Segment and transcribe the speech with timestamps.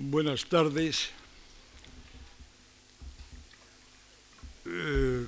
[0.00, 1.10] Buenas tardes.
[4.64, 5.26] Eh,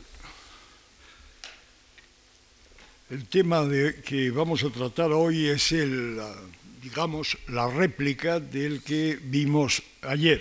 [3.10, 3.68] el tema
[4.04, 6.20] que vamos a tratar hoy es el,
[6.80, 10.40] digamos, la réplica del que vimos ayer.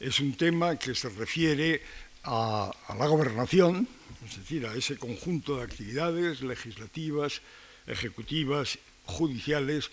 [0.00, 1.80] Es un tema que se refiere
[2.24, 3.88] a la gobernación,
[4.28, 7.40] es decir, a ese conjunto de actividades legislativas,
[7.86, 9.90] ejecutivas, judiciales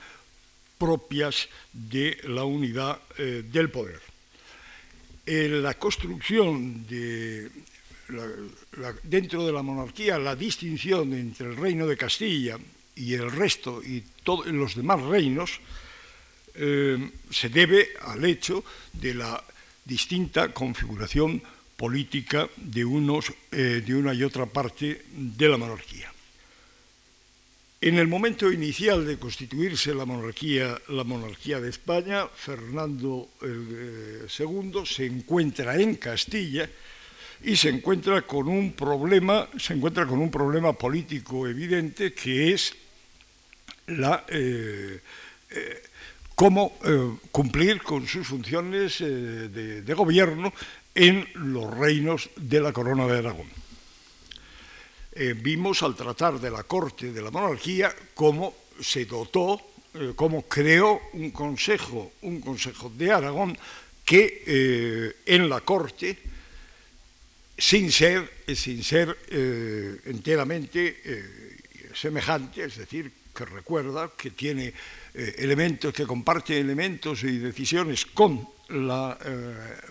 [0.78, 4.00] propias de la unidad eh, del poder.
[5.26, 6.86] En la construcción
[9.03, 12.58] dentro de la monarquía, la distinción entre el reino de Castilla
[12.95, 15.59] y el resto y todos los demás reinos
[16.55, 19.44] eh, se debe al hecho de la
[19.86, 21.41] distinta configuración
[21.78, 26.12] política de, unos, eh, de una y otra parte de la monarquía.
[27.80, 34.84] En el momento inicial de constituirse la monarquía, la monarquía de España, Fernando II eh,
[34.84, 36.67] se encuentra en Castilla
[37.44, 42.73] y se encuentra con un problema, se encuentra con un problema político evidente que es
[43.86, 45.00] eh,
[45.52, 45.83] eh,
[46.33, 46.80] cómo
[47.31, 50.52] cumplir con sus funciones de gobierno
[50.95, 53.67] en los reinos de la corona de Aragón
[55.20, 59.60] eh, vimos al tratar de la corte de la monarquía cómo se dotó,
[59.96, 63.58] eh, cómo creó un consejo, un consejo de Aragón
[64.06, 66.20] que eh, en la corte,
[67.58, 69.18] sin ser, sin ser
[70.06, 71.02] enteramente
[71.95, 74.72] semejante, es decir, que recuerda que tiene
[75.16, 79.18] elementos, que comparte elementos y decisiones con la,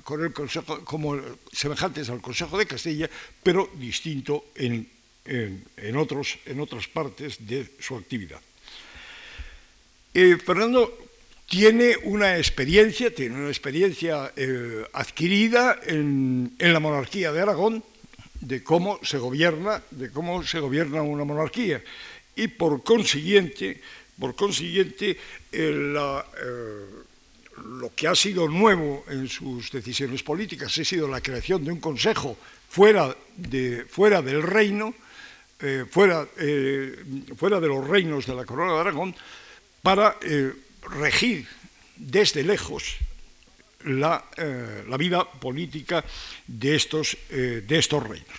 [0.04, 1.18] con el Consejo, como
[1.50, 3.10] semejantes al Consejo de Castilla,
[3.42, 4.95] pero distinto en
[5.26, 8.40] en, otros, en otras partes de su actividad.
[10.14, 11.06] Eh, Fernando
[11.48, 17.84] tiene una experiencia, tiene una experiencia eh, adquirida en, en, la monarquía de Aragón,
[18.40, 21.82] de cómo se gobierna, de cómo se gobierna una monarquía.
[22.34, 23.80] Y por consiguiente,
[24.18, 25.18] por consiguiente,
[25.52, 26.24] eh, lo
[27.94, 32.36] que ha sido nuevo en sus decisiones políticas ha sido la creación de un consejo
[32.68, 34.94] fuera, de, fuera del reino,
[35.58, 37.02] eh, fuera, eh,
[37.34, 39.14] fuera, de los reinos de la corona de Aragón
[39.80, 40.52] para eh,
[40.82, 41.46] regir
[41.96, 42.96] desde lejos
[43.84, 44.22] la,
[44.86, 46.04] la, vida política
[46.46, 48.36] de estos, de estos reinos.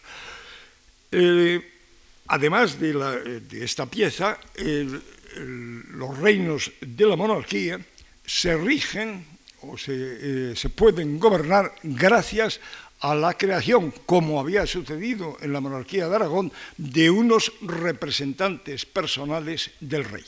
[2.28, 7.79] además de, esta pieza, los reinos de la monarquía
[8.25, 9.25] se rigen
[9.61, 12.59] o se, se pueden gobernar gracias
[13.00, 19.72] a la creación, como había sucedido en la monarquía de Aragón, de unos representantes personales
[19.80, 20.25] del rey.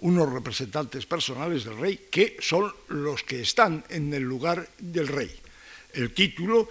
[0.00, 5.30] Unos representantes personales del rey que son los que están en el lugar del rey.
[5.92, 6.68] El título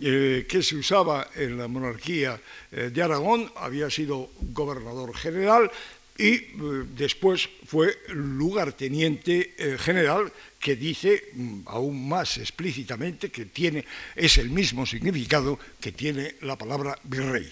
[0.00, 2.38] eh, que se usaba en la monarquía
[2.70, 5.70] eh, de Aragón había sido gobernador general
[6.18, 6.50] y eh,
[6.96, 13.84] después fue lugarteniente eh, general que dice mm, aún más explícitamente que tiene,
[14.16, 17.48] es el mismo significado que tiene la palabra virrey.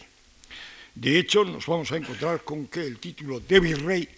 [0.97, 4.09] De hecho, nos vamos a encontrar con que el título de virrey,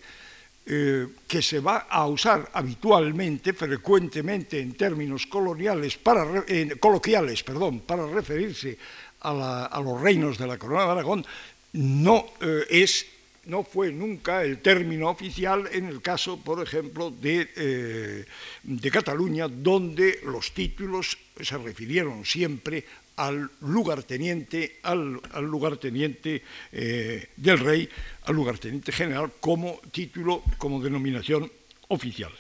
[0.65, 6.45] eh, que se va a usar habitualmente, frecuentemente en términos coloniales para,
[6.81, 8.79] coloquiales perdón, para referirse
[9.21, 11.27] a, los reinos de la corona de Aragón,
[11.73, 13.07] no eh, es
[13.49, 18.25] no fue nunca el término oficial en el caso, por ejemplo, de, eh,
[18.63, 22.85] de Cataluña, donde los títulos se refirieron siempre
[23.17, 26.43] al lugarteniente, al, al lugarteniente
[26.73, 27.89] eh, del rey,
[28.25, 31.51] al lugarteniente general, como título, como denominación
[31.89, 32.33] oficial.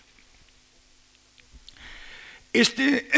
[2.53, 3.09] Este,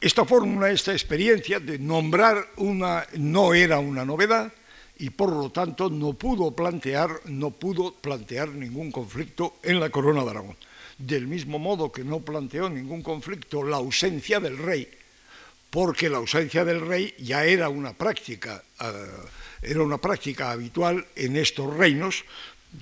[0.00, 4.52] esta fórmula, esta experiencia de nombrar una, no era una novedad,
[4.98, 10.24] y por lo tanto no pudo plantear, no pudo plantear ningún conflicto en la corona
[10.24, 10.56] de Aragón.
[10.98, 14.88] Del mismo modo que no planteó ningún conflicto la ausencia del rey,
[15.70, 19.26] porque la ausencia del rey ya era una práctica, uh,
[19.60, 22.24] era una práctica habitual en estos reinos,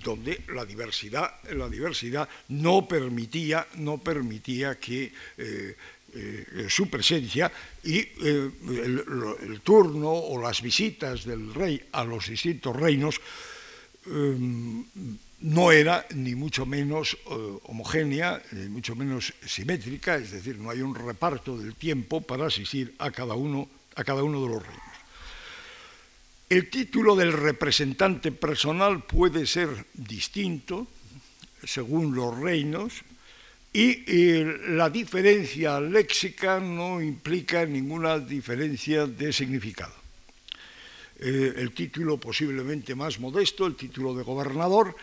[0.03, 5.77] donde la diversidad, la diversidad no permitía, no permitía que eh,
[6.17, 7.51] eh, su presencia
[7.83, 13.21] y eh, el, turno o las visitas del rey a los distintos reinos
[14.07, 14.37] eh,
[15.41, 17.19] no era ni mucho menos
[17.65, 22.95] homogénea, ni mucho menos simétrica, es decir, no hay un reparto del tiempo para asistir
[22.99, 24.95] a cada uno, a cada uno de los reinos.
[26.49, 30.87] El título del representante personal puede ser distinto
[31.67, 33.03] según los reinos,
[33.75, 40.05] y la diferencia léxica no implica ninguna diferencia de significado.
[41.19, 44.95] Eh, el título posiblemente más modesto, el título de gobernador,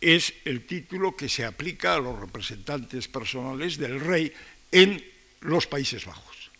[0.00, 4.32] es el título que se aplica a los representantes personales del rey
[4.70, 5.02] en
[5.40, 6.50] los Países Bajos.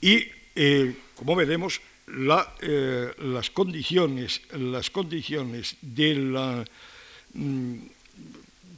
[0.00, 6.64] Y, eh, como veremos, eh, las condiciones, las condiciones de, la,
[7.34, 7.78] mm,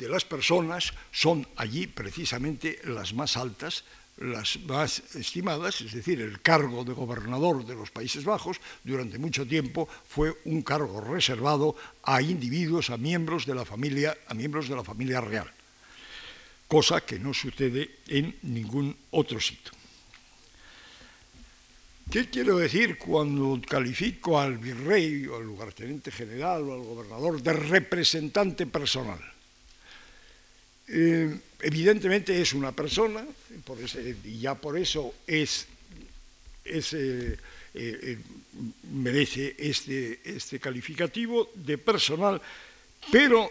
[0.00, 3.84] de las personas son allí precisamente las más altas,
[4.16, 9.46] las más estimadas, es decir, el cargo de gobernador de los Países Bajos durante mucho
[9.46, 14.76] tiempo fue un cargo reservado a individuos, a miembros de la familia, a miembros de
[14.76, 15.52] la familia real,
[16.66, 19.72] cosa que no sucede en ningún otro sitio.
[22.10, 27.52] ¿Qué quiero decir cuando califico al virrey o al lugarteniente general o al gobernador de
[27.52, 29.20] representante personal?
[30.92, 33.24] Eh, evidentemente es una persona,
[34.24, 35.68] y ya por eso es,
[36.64, 37.36] eh,
[37.74, 38.18] eh,
[38.92, 42.42] merece este, este, calificativo de personal,
[43.12, 43.50] pero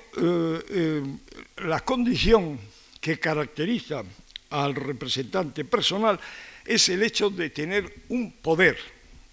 [1.63, 2.59] la condición
[3.00, 4.03] que caracteriza
[4.50, 6.19] al representante personal
[6.65, 8.77] es el hecho de tener un poder.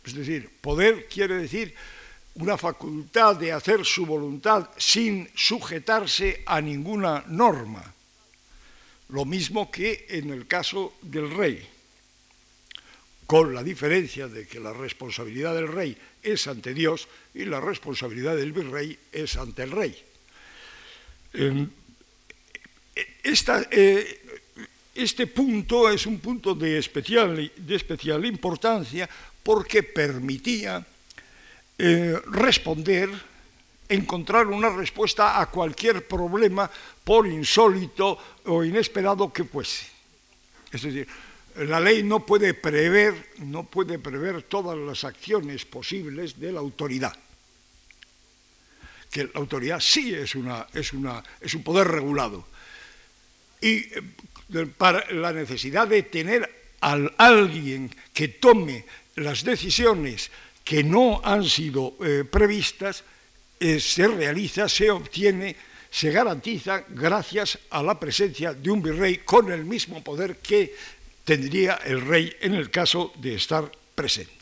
[0.05, 1.75] Es decir, poder quiere decir
[2.37, 7.96] una facultad de hacer su voluntad sin sujetarse a ninguna norma
[9.09, 11.67] lo mismo que en el caso del rey,
[13.27, 18.37] con la diferencia de que la responsabilidad del rey es ante Dios y la responsabilidad
[18.37, 19.97] del virrey es ante el rey.
[21.35, 21.69] Em,
[22.95, 24.21] eh,
[24.95, 29.09] este punto es un punto de especial, de especial importancia
[29.43, 30.85] porque permitía
[31.79, 33.11] eh, responder
[33.89, 36.71] encontrar una respuesta a cualquier problema,
[37.05, 39.87] por insólito o inesperado que fuese.
[40.73, 41.07] Es decir,
[41.57, 47.15] la ley no puede prever, no puede prever todas las acciones posibles de la autoridad.
[49.11, 52.45] Que la autoridad sí es, una, es, una, es un poder regulado.
[53.61, 58.85] Y eh, para la necesidad de tener a alguien que tome
[59.17, 60.31] las decisiones
[60.63, 63.05] que no han sido eh, previstas,
[63.59, 65.57] eh, se realiza, se obtiene,
[65.91, 70.75] se garantiza gracias a la presencia de un virrey con el mismo poder que
[71.25, 74.33] tendría el rey en el caso de estar presente.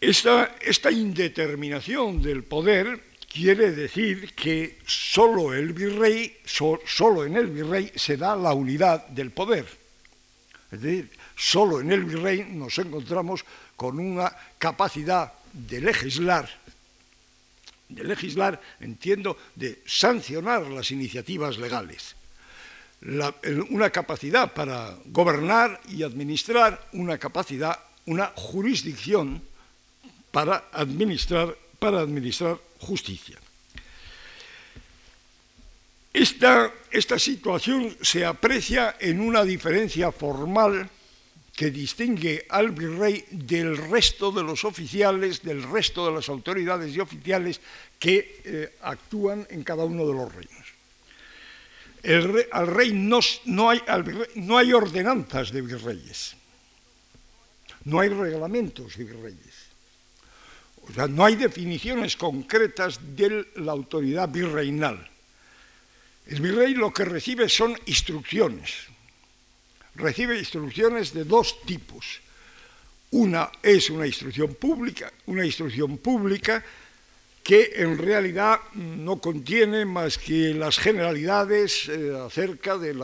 [0.00, 7.92] Esta, esta indeterminación del poder quiere decir que solo el virrey, solo en el virrey
[7.94, 9.66] se da la unidad del poder.
[10.70, 13.44] Es decir, solo en el virrey nos encontramos
[13.76, 16.48] con una capacidad de legislar,
[17.88, 22.16] de legislar, entiendo, de sancionar las iniciativas legales.
[23.70, 27.76] una capacidad para gobernar y administrar, una capacidad,
[28.06, 29.42] una jurisdicción
[30.30, 33.38] para administrar, para administrar justicia.
[36.12, 40.88] Esta, esta situación se aprecia en una diferencia formal
[41.54, 47.00] que distingue al virrey del resto de los oficiales, del resto de las autoridades y
[47.00, 47.60] oficiales
[47.98, 50.66] que eh, actúan en cada uno de los reinos.
[52.52, 53.20] al rey no,
[53.68, 53.80] hay,
[54.36, 56.36] no hay ordenanzas de virreyes,
[57.84, 59.54] no hay reglamentos de virreyes,
[60.88, 65.08] o sea, no hay definiciones concretas de la autoridad virreinal.
[66.26, 68.88] El virrey lo que recibe son instrucciones,
[69.94, 72.20] recibe instrucciones de dos tipos.
[73.10, 76.64] Una es una instrucción pública, una instrucción pública
[77.42, 82.98] que en realidad no contiene más que las generalidades eh, acerca del,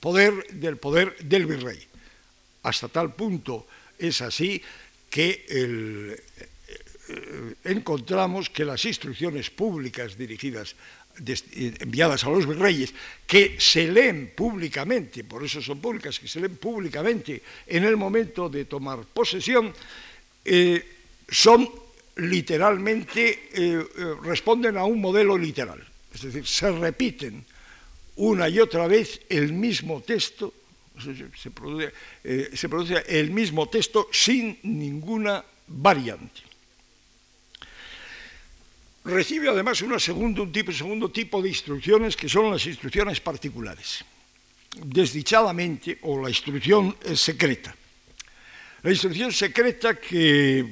[0.00, 1.78] poder, del poder del virrey.
[2.62, 3.66] Hasta tal punto
[3.98, 4.60] es así
[5.10, 6.24] que eh,
[7.08, 10.74] eh, encontramos que las instrucciones públicas dirigidas
[11.80, 12.92] enviadas a los virreyes,
[13.26, 18.48] que se leen públicamente, por eso son públicas, que se leen públicamente en el momento
[18.48, 19.72] de tomar posesión,
[20.44, 20.84] eh,
[21.28, 21.68] son
[22.16, 23.84] literalmente, eh,
[24.22, 25.84] responden a un modelo literal.
[26.14, 27.44] Es decir, se repiten
[28.16, 30.52] una y otra vez el mismo texto,
[30.96, 36.45] se produce el mismo texto sin ninguna variante
[39.06, 44.04] recibe además un segundo tipo de instrucciones que son las instrucciones particulares,
[44.84, 47.74] desdichadamente, o la instrucción secreta.
[48.82, 50.66] La instrucción secreta que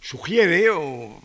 [0.00, 1.22] sugiere o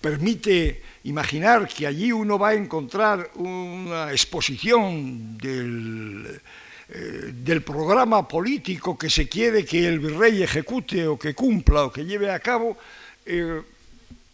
[0.00, 6.40] permite imaginar que allí uno va a encontrar una exposición del,
[6.88, 12.04] del programa político que se quiere que el virrey ejecute o que cumpla o que
[12.04, 12.76] lleve a cabo,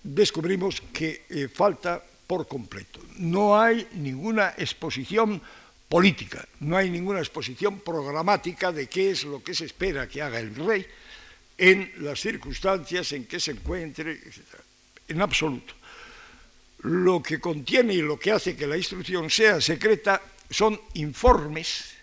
[0.02, 3.00] descubrimos que falta por completo.
[3.16, 5.40] No hay ninguna exposición
[5.88, 10.38] política, no hay ninguna exposición programática de qué es lo que se espera que haga
[10.38, 10.86] el rey
[11.56, 14.60] en las circunstancias en que se encuentre, etc.
[15.08, 15.74] En absoluto.
[16.82, 21.96] Lo que contiene y lo que hace que la instrucción sea secreta son informes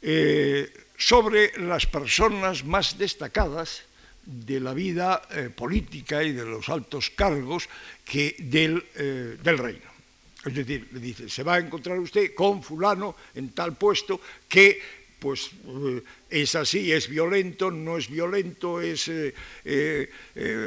[0.00, 3.82] eh, sobre las personas más destacadas
[4.24, 7.68] de la vida eh, política y de los altos cargos
[8.04, 9.90] que del, eh, del, reino.
[10.44, 14.80] Es decir, le dice, se va a encontrar usted con fulano en tal puesto que
[15.18, 19.10] pues eh, es así, es violento, no es violento, es,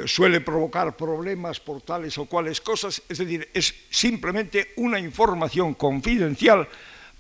[0.06, 6.70] suele provocar problemas por tales o cuales cosas, es decir, es simplemente una información confidencial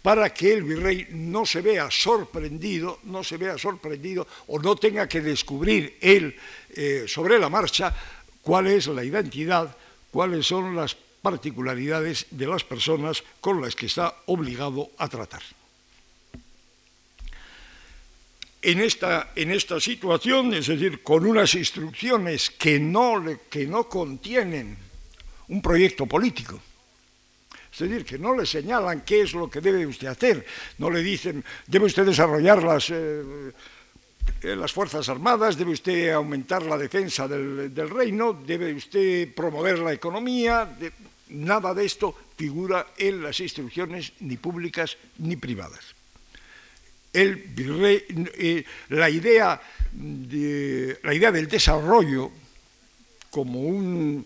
[0.05, 5.09] para que el virrey no se vea sorprendido, no se vea sorprendido o no tenga
[5.09, 6.37] que descubrir él
[6.75, 7.89] eh, sobre la marcha
[8.43, 9.75] cuál es la identidad,
[10.11, 15.41] cuáles son las particularidades de las personas con las que está obligado a tratar.
[18.61, 24.77] En esta, en esta situación, es decir, con unas instrucciones que no, que no contienen
[25.47, 26.61] un proyecto político,
[27.75, 30.45] es decir, que no le señalan qué es lo que debe usted hacer,
[30.77, 33.21] no le dicen, debe usted desarrollar las, eh,
[34.41, 39.91] eh, las Fuerzas Armadas, debe usted aumentar la defensa del, reino, debe usted promover la
[39.91, 40.77] economía,
[41.29, 45.95] nada de esto figura en las instrucciones ni públicas ni privadas.
[47.11, 49.61] Eh, la, idea
[51.03, 52.31] la idea del desarrollo
[53.31, 54.25] como un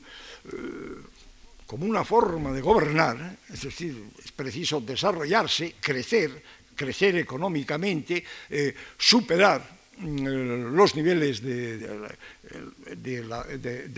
[1.69, 3.93] como una forma de gobernar, es decir,
[4.25, 6.41] es preciso desarrollarse, crecer,
[6.73, 9.61] crecer económicamente, eh, superar
[9.99, 12.17] mm, los niveles de,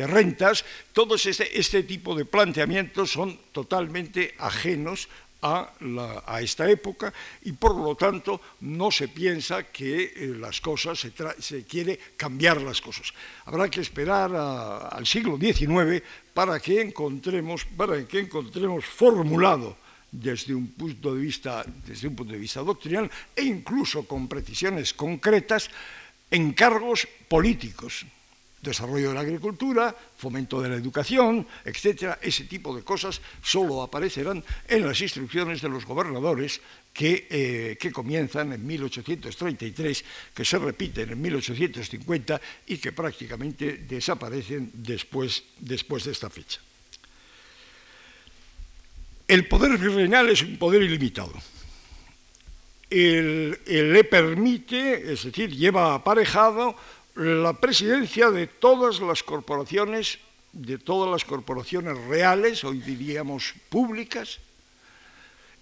[0.06, 5.08] rentas, todos este, este, tipo de planteamientos son totalmente ajenos
[5.42, 11.12] a, esta época y por lo tanto no se piensa que eh, las cosas, se,
[11.40, 13.14] se, quiere cambiar las cosas.
[13.46, 19.78] Habrá que esperar al siglo XIX para que encontremos, para que encontremos formulado
[20.12, 24.94] desde un punto de vista, desde un punto de vista doctrinal e incluso con precisiones
[24.94, 25.72] concretas
[26.30, 28.06] encargos políticos
[28.62, 34.44] desarrollo de la agricultura, fomento de la educación, etcétera, ese tipo de cosas solo aparecerán
[34.68, 36.62] en las instrucciones de los gobernadores
[36.94, 44.70] que, eh, que, comienzan en 1833, que se repiten en 1850 y que prácticamente desaparecen
[44.74, 46.60] después, después de esta fecha.
[49.28, 51.34] El poder virreinal es un poder ilimitado.
[52.90, 56.76] el, le permite, es decir, lleva aparejado
[57.16, 60.20] la presidencia de todas las corporaciones,
[60.54, 64.40] de todas las corporaciones reales, hoy diríamos públicas,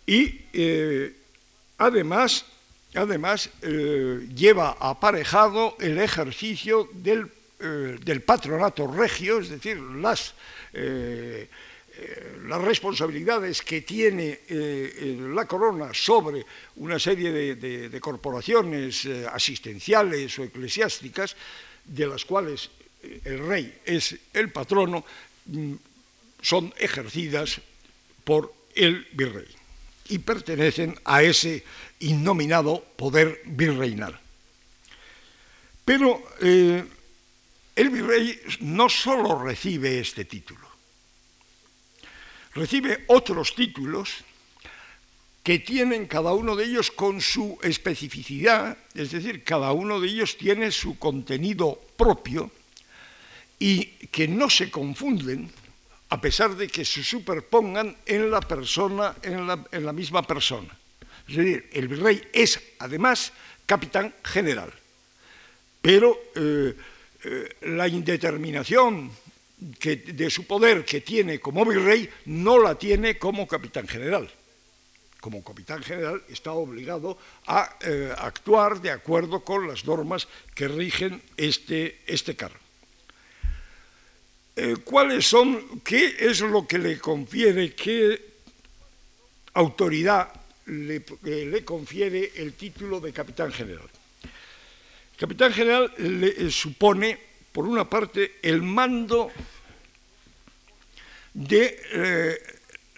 [0.05, 1.15] y eh,
[1.77, 2.45] además,
[2.95, 10.33] además eh, lleva aparejado el ejercicio del, eh, del, patronato regio, es decir, las
[12.49, 16.45] las responsabilidades que tiene eh, la corona sobre
[16.77, 21.35] una serie de, corporaciones eh, asistenciales o eclesiásticas,
[21.85, 22.69] de las cuales
[23.23, 25.05] el rey es el patrono,
[25.45, 25.73] mm,
[26.41, 27.61] son ejercidas
[28.23, 29.47] por el virrey
[30.09, 31.63] y pertenecen a ese
[31.99, 34.19] innominado poder virreinal.
[35.85, 40.68] Pero el virrey no solo recibe este título,
[42.53, 44.23] recibe otros títulos
[45.43, 50.37] que tienen cada uno de ellos con su especificidad, es decir, cada uno de ellos
[50.37, 52.51] tiene su contenido propio
[53.57, 55.51] y que no se confunden
[56.09, 60.75] a pesar de que se superpongan en la persona, en la, misma persona.
[61.27, 63.31] Es decir, el virrey es además
[63.65, 64.73] capitán general,
[65.81, 66.75] pero eh,
[67.23, 69.11] eh, la indeterminación
[69.59, 74.29] de su poder que tiene como virrey no la tiene como capitán general.
[75.19, 81.21] Como capitán general está obligado a eh, actuar de acuerdo con las normas que rigen
[81.35, 82.57] este, este cargo.
[84.55, 88.29] Eh, ¿Cuáles son, qué es lo que le confiere, qué
[89.55, 90.31] autoridad
[90.67, 93.89] le, eh, le confiere el título de capitán general?
[95.17, 99.31] Capitán general le supone por una parte, el mando
[101.33, 102.37] de eh,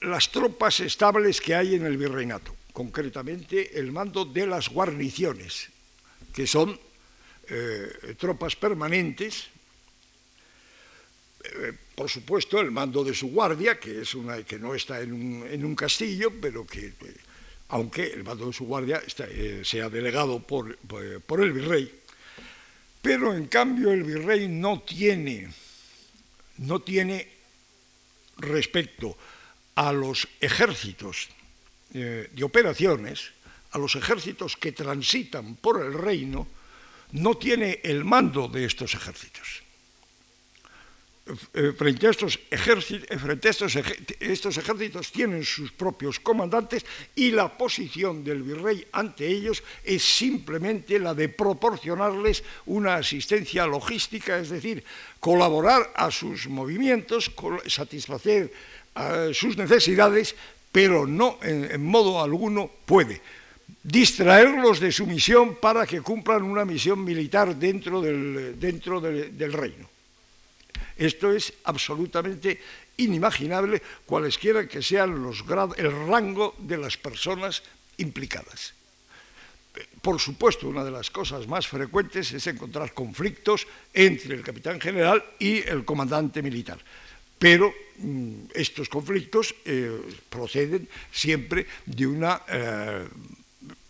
[0.02, 5.70] las tropas estables que hay en el virreinato, concretamente el mando de las guarniciones,
[6.34, 6.80] que son
[7.48, 9.48] eh, tropas permanentes,
[11.44, 15.14] eh, por supuesto el mando de su guardia, que, es una, que no está en
[15.14, 16.94] un, castillo, pero que,
[17.70, 19.02] aunque el mando de su guardia
[19.64, 22.01] sea delegado por, por el virrey,
[23.02, 25.50] pero en cambio el virrey no tiene,
[26.58, 27.28] no tiene
[28.38, 29.18] respecto
[29.76, 31.30] a los ejércitos
[31.94, 33.32] eh, de operaciones,
[33.72, 36.48] a los ejércitos que transitan por el reino,
[37.12, 39.64] no tiene el mando de estos ejércitos.
[41.54, 43.06] Eh, frente a estos ejércitos,
[43.76, 50.02] eh, estos, ejércitos tienen sus propios comandantes y la posición del virrey ante ellos es
[50.02, 54.84] simplemente la de proporcionarles una asistencia logística, es decir,
[55.20, 57.32] colaborar a sus movimientos,
[57.68, 58.52] satisfacer
[59.32, 60.36] sus necesidades,
[60.72, 63.22] pero no en, modo alguno puede
[63.84, 69.91] distraerlos de su misión para que cumplan una misión militar dentro del reino.
[71.02, 72.62] Esto es absolutamente
[72.98, 75.42] inimaginable, cualesquiera que sean los
[75.78, 77.64] el rango de las personas
[77.98, 78.78] implicadas.
[80.02, 85.26] Por supuesto, una de las cosas más frecuentes es encontrar conflictos entre el capitán general
[85.40, 86.78] y el comandante militar.
[87.40, 89.98] Pero mm, estos conflictos eh,
[90.30, 93.08] proceden siempre de una eh,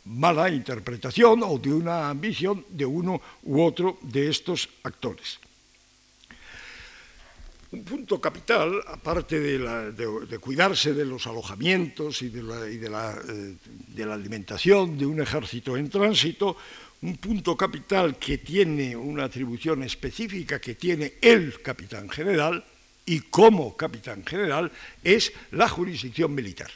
[0.05, 5.40] mala interpretación o de una ambición de uno u otro de estos actores.
[7.71, 13.55] Un punto capital, aparte de, cuidarse de los alojamientos y, de la, eh,
[13.87, 16.57] de la alimentación de un ejército en tránsito,
[17.01, 22.63] un punto capital que tiene una atribución específica que tiene el capitán general
[23.05, 24.69] y como capitán general
[25.01, 26.69] es la jurisdicción militar.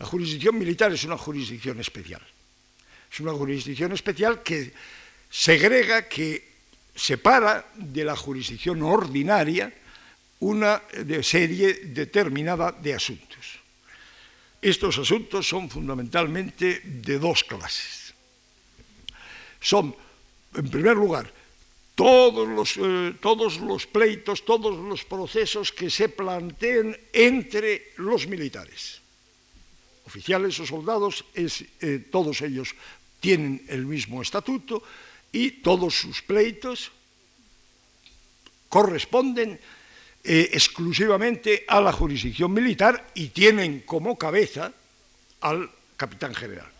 [0.00, 2.22] La jurisdicción militar es una jurisdicción especial.
[3.12, 4.72] Es una jurisdicción especial que
[5.30, 6.49] segrega, que
[7.00, 9.72] separa de la jurisdicción ordinaria
[10.40, 10.82] una
[11.24, 13.56] serie determinada de asuntos.
[14.60, 18.12] Estos asuntos son fundamentalmente de dos clases.
[19.60, 19.96] Son,
[20.52, 21.32] en primer lugar,
[21.96, 29.00] todos los, eh, todos los pleitos, todos los procesos que se planteen entre los militares.
[30.04, 32.72] Oficiales o soldados, eh, todos ellos
[33.20, 34.82] tienen el mismo estatuto,
[35.32, 36.90] y todos sus pleitos
[38.68, 39.60] corresponden
[40.22, 44.72] eh, exclusivamente a la jurisdicción militar y tienen como cabeza
[45.40, 46.70] al capitán general.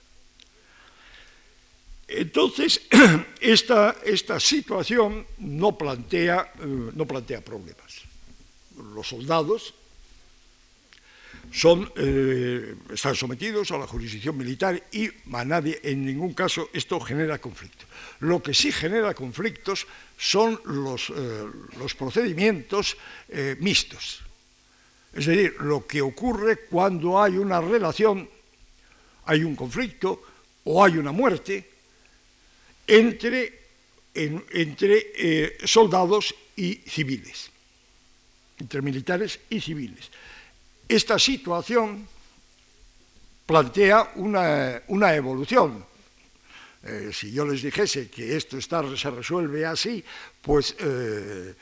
[2.07, 2.83] Entonces,
[3.41, 8.03] esta, esta situación no plantea, eh, no plantea problemas.
[8.95, 9.75] Los soldados
[11.53, 17.01] son, eh, están sometidos a la jurisdicción militar y a nadie, en ningún caso, esto
[17.01, 17.87] genera conflicto.
[18.21, 19.87] Lo que sí genera conflictos
[20.17, 21.45] son los, eh,
[21.79, 22.97] los procedimientos
[23.29, 24.23] eh, mixtos.
[25.13, 28.29] Es decir, lo que ocurre cuando hay una relación,
[29.27, 30.23] hay un conflicto
[30.65, 31.69] o hay una muerte
[32.87, 33.59] entre,
[34.15, 37.51] entre soldados y civiles,
[38.61, 40.11] entre militares y civiles.
[40.91, 42.05] Esta situación
[43.47, 45.85] plantea una, evolución.
[46.83, 50.03] Eh, si yo les dijese que esto está, se resuelve así,
[50.43, 51.55] pues, eh,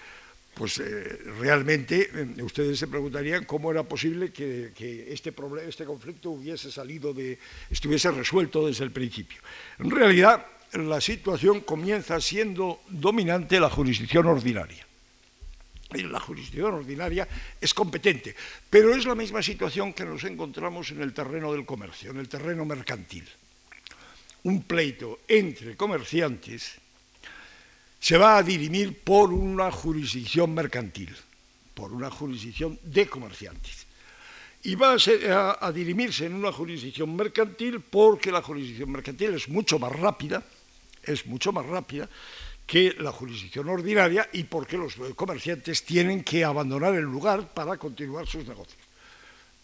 [0.55, 2.09] pues eh, realmente
[2.41, 4.73] ustedes se preguntarían cómo era posible que,
[5.13, 5.35] este,
[5.69, 7.39] este conflicto hubiese salido de,
[7.69, 9.43] estuviese resuelto desde el principio.
[9.79, 14.89] En realidad, la situación comienza siendo dominante la jurisdicción ordinaria
[15.91, 17.27] la jurisdicción ordinaria
[17.61, 18.35] es competente,
[18.69, 22.29] pero es la misma situación que nos encontramos en el terreno del comercio, en el
[22.29, 23.27] terreno mercantil.
[24.45, 26.77] Un pleito entre comerciantes
[27.99, 31.17] se va a dirimir por una jurisdicción mercantil,
[31.75, 33.87] por una jurisdicción de comerciantes.
[34.63, 39.79] Y va a, a dirimirse en una jurisdicción mercantil porque la jurisdicción mercantil es mucho
[39.79, 40.45] más rápida,
[41.03, 42.09] es mucho más rápida,
[42.69, 48.27] que la jurisdicción ordinaria y porque los comerciantes tienen que abandonar el lugar para continuar
[48.27, 48.79] sus negocios.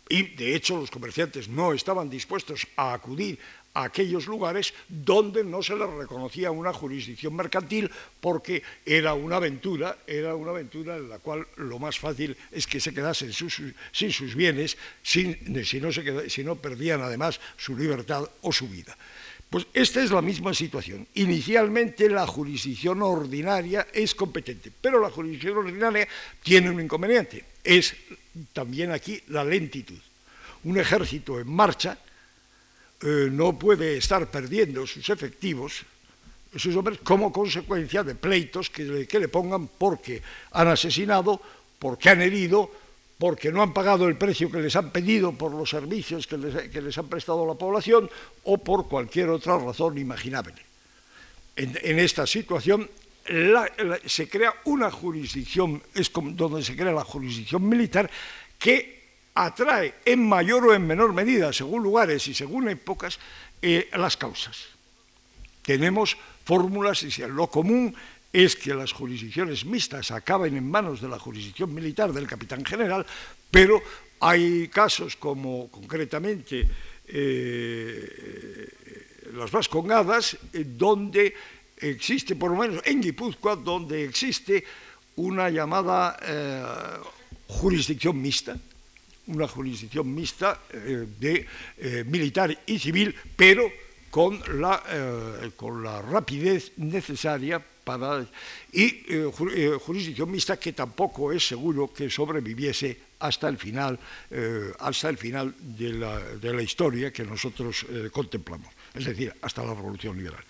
[0.09, 3.38] Y de hecho los comerciantes no estaban dispuestos a acudir
[3.75, 7.90] a aquellos lugares donde no se les reconocía una jurisdicción mercantil
[8.21, 12.81] porque era una aventura, era una aventura en la cual lo más fácil es que
[12.81, 18.25] se quedasen sin sus bienes, sin, si, no se si no perdían además su libertad
[18.40, 18.97] o su vida.
[19.55, 21.07] Pues esta es la misma situación.
[21.14, 26.09] Inicialmente la jurisdicción ordinaria es competente, pero la jurisdicción ordinaria
[26.43, 27.45] tiene un inconveniente.
[27.62, 27.95] es
[28.53, 30.01] también aquí la lentitud.
[30.64, 31.97] Un ejército en marcha
[33.01, 35.85] eh, no puede estar perdiendo sus efectivos,
[36.57, 41.40] sus hombres, como consecuencia de pleitos que le, pongan porque han asesinado,
[41.79, 42.73] porque han herido,
[43.18, 46.98] porque no han pagado el precio que les han pedido por los servicios que les,
[46.98, 48.11] han prestado la población
[48.44, 50.55] o por cualquier otra razón imaginable.
[51.57, 52.90] En, esta situación
[54.07, 58.11] se crea una jurisdicción, es donde se crea la jurisdicción militar,
[58.59, 63.18] que atrae en mayor o en menor medida, según lugares y según épocas,
[63.62, 64.66] eh, las causas.
[65.62, 67.94] Tenemos fórmulas lo común
[68.35, 73.07] es que las jurisdicciones mixtas acaben en manos de la jurisdicción militar del capitán general,
[73.49, 73.81] pero
[74.18, 76.66] hay casos como concretamente
[77.07, 78.68] eh,
[79.35, 81.33] las Vascongadas, eh, donde
[81.79, 84.64] existe, por lo menos en Guipúzcoa, donde existe
[85.14, 86.64] una llamada eh,
[87.47, 88.59] jurisdicción mixta,
[89.29, 91.47] una jurisdicción mixta de
[92.05, 93.70] militar y civil, pero
[94.14, 94.79] con la,
[95.57, 97.59] con la rapidez necesaria
[98.72, 103.98] y eh, eh, jurisdicción mixta que tampoco es seguro que sobreviviese hasta el final,
[104.31, 105.92] eh, hasta el final de
[106.53, 110.44] la, historia que nosotros contemplamos, es decir, hasta la Revolución Liberal.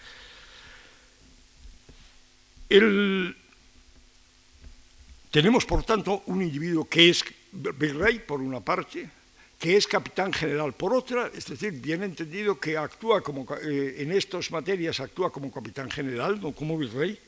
[5.31, 9.11] tenemos, por tanto, un individuo que es virrey, por una parte,
[9.65, 14.13] que es capitán general por otra, es decir, bien entendido que actúa como, eh, en
[14.13, 17.19] estas materias actúa como capitán general, no como virrey,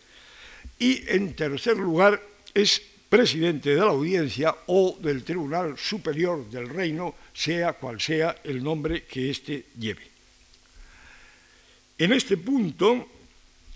[0.78, 2.20] y en tercer lugar
[2.52, 8.62] es presidente de la audiencia o del Tribunal Superior del Reino, sea cual sea el
[8.62, 10.04] nombre que éste lleve.
[11.96, 13.08] En este punto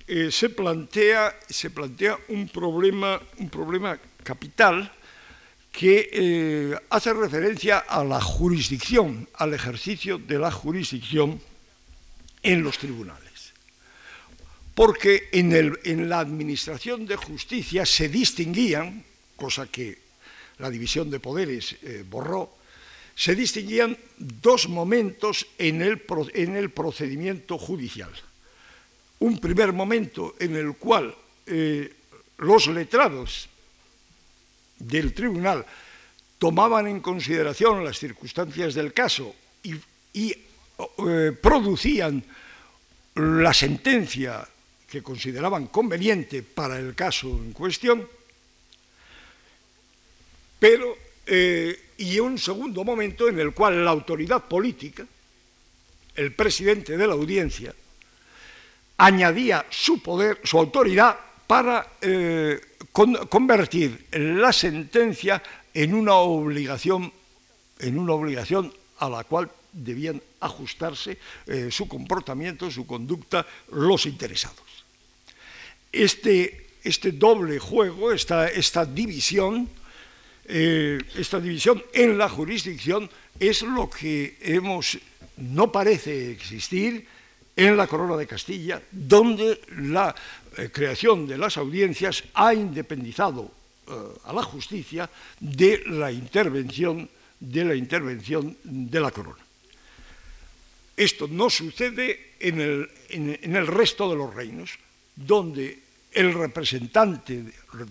[0.07, 5.00] eh, se, plantea, se plantea un problema, un problema capital
[5.73, 11.41] que eh, hace referencia a la jurisdicción, al ejercicio de la jurisdicción
[12.43, 13.53] en los tribunales.
[14.75, 19.05] Porque en, la administración de justicia se distinguían,
[19.37, 19.99] cosa que
[20.59, 22.57] la división de poderes eh, borró,
[23.15, 28.11] se distinguían dos momentos en el, procedimiento judicial.
[29.19, 31.15] Un primer momento en el cual
[31.47, 31.93] eh,
[32.39, 33.50] los letrados
[34.81, 35.65] del tribunal
[36.39, 39.77] tomaban en consideración las circunstancias del caso y,
[40.15, 42.25] eh, producían
[43.15, 44.49] la sentencia
[44.89, 48.09] que consideraban conveniente para el caso en cuestión,
[50.59, 55.07] pero eh, y un segundo momento en el cual la autoridad política,
[56.17, 57.75] el presidente de la audiencia,
[58.97, 61.19] añadía su poder, su autoridad
[61.51, 62.61] para eh,
[62.93, 65.43] convertir la sentencia
[65.75, 67.13] en una obligación,
[67.81, 74.63] en una obligación a la cual debían ajustarse eh, su comportamiento, su conducta, los interesados.
[75.91, 79.69] Este, este doble juego, esta, esta división,
[80.45, 83.11] eh, esta división en la jurisdicción
[83.41, 84.97] es lo que hemos,
[85.37, 87.09] no parece existir
[87.57, 90.15] en la Corona de Castilla, donde la
[90.57, 93.51] eh, creación de las audiencias ha independizado
[93.87, 93.93] eh,
[94.25, 95.09] a la justicia
[95.39, 97.09] de la intervención
[97.41, 99.45] de la corona.
[100.97, 104.79] Esto no sucede en el, resto de los reinos,
[105.17, 105.79] donde
[106.13, 107.43] el representante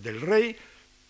[0.01, 0.55] del rey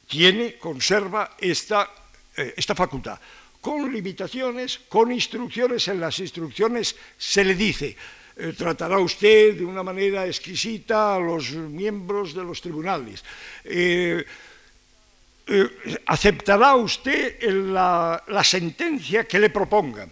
[0.07, 1.91] tiene, conserva esta,
[2.37, 3.19] eh, esta facultad,
[3.59, 5.89] con limitaciones, con instrucciones.
[5.89, 7.97] En las instrucciones se le dice,
[8.39, 13.21] eh, tratará usted de una manera exquisita a los miembros de los tribunales.
[13.65, 14.23] Eh,
[15.45, 15.69] eh,
[16.05, 20.09] aceptará usted la, sentencia que le propongan.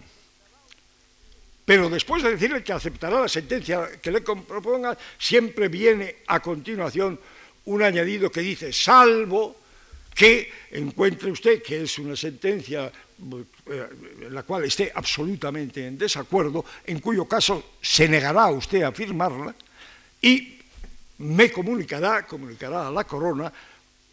[1.64, 7.18] Pero después de decirle que aceptará la sentencia que le propongan, siempre viene a continuación
[7.64, 9.56] un añadido que dice, salvo
[10.18, 13.88] que encuentre usted que es una sentencia eh,
[14.26, 19.54] en la cual esté absolutamente en desacuerdo, en cuyo caso se negará usted a firmarla
[20.20, 20.58] y
[21.18, 23.52] me comunicará, comunicará a la corona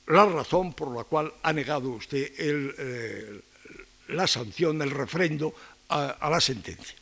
[0.05, 3.41] la razón por la cual ha negado usted eh,
[4.09, 5.55] la sanción, el refrendo
[5.89, 6.93] a, a, la sentencia.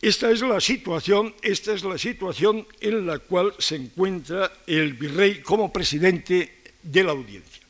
[0.00, 5.42] Esta es la situación, esta es la situación en la cual se encuentra el virrey
[5.42, 7.62] como presidente de la audiencia.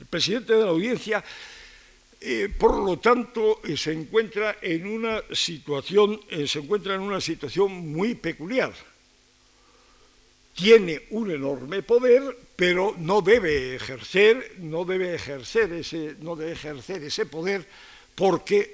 [0.00, 1.24] El presidente de la audiencia
[2.26, 7.20] eh, por lo tanto, eh, se encuentra en una situación, eh, se encuentra en una
[7.20, 8.72] situación muy peculiar.
[10.54, 17.02] Tiene un enorme poder, pero no debe ejercer, no debe ejercer ese, no debe ejercer
[17.04, 17.68] ese poder
[18.14, 18.72] porque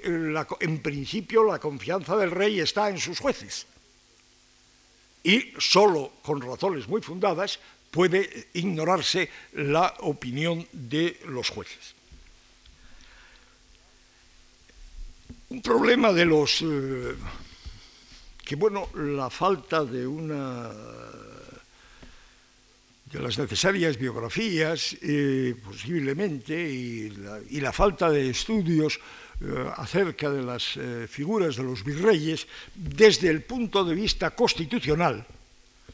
[0.61, 3.67] en principio la confianza del rey está en sus jueces.
[5.23, 7.59] Y solo con razones muy fundadas
[7.91, 11.93] puede ignorarse la opinión de los jueces.
[15.49, 16.61] Un problema de los...
[16.61, 17.13] Eh,
[18.45, 20.71] que bueno, la falta de una
[23.11, 27.09] de las necesarias biografías, eh, posiblemente, y
[27.59, 28.99] la, falta de estudios
[29.41, 35.25] eh, acerca de las figuras de los virreyes desde el punto de vista constitucional,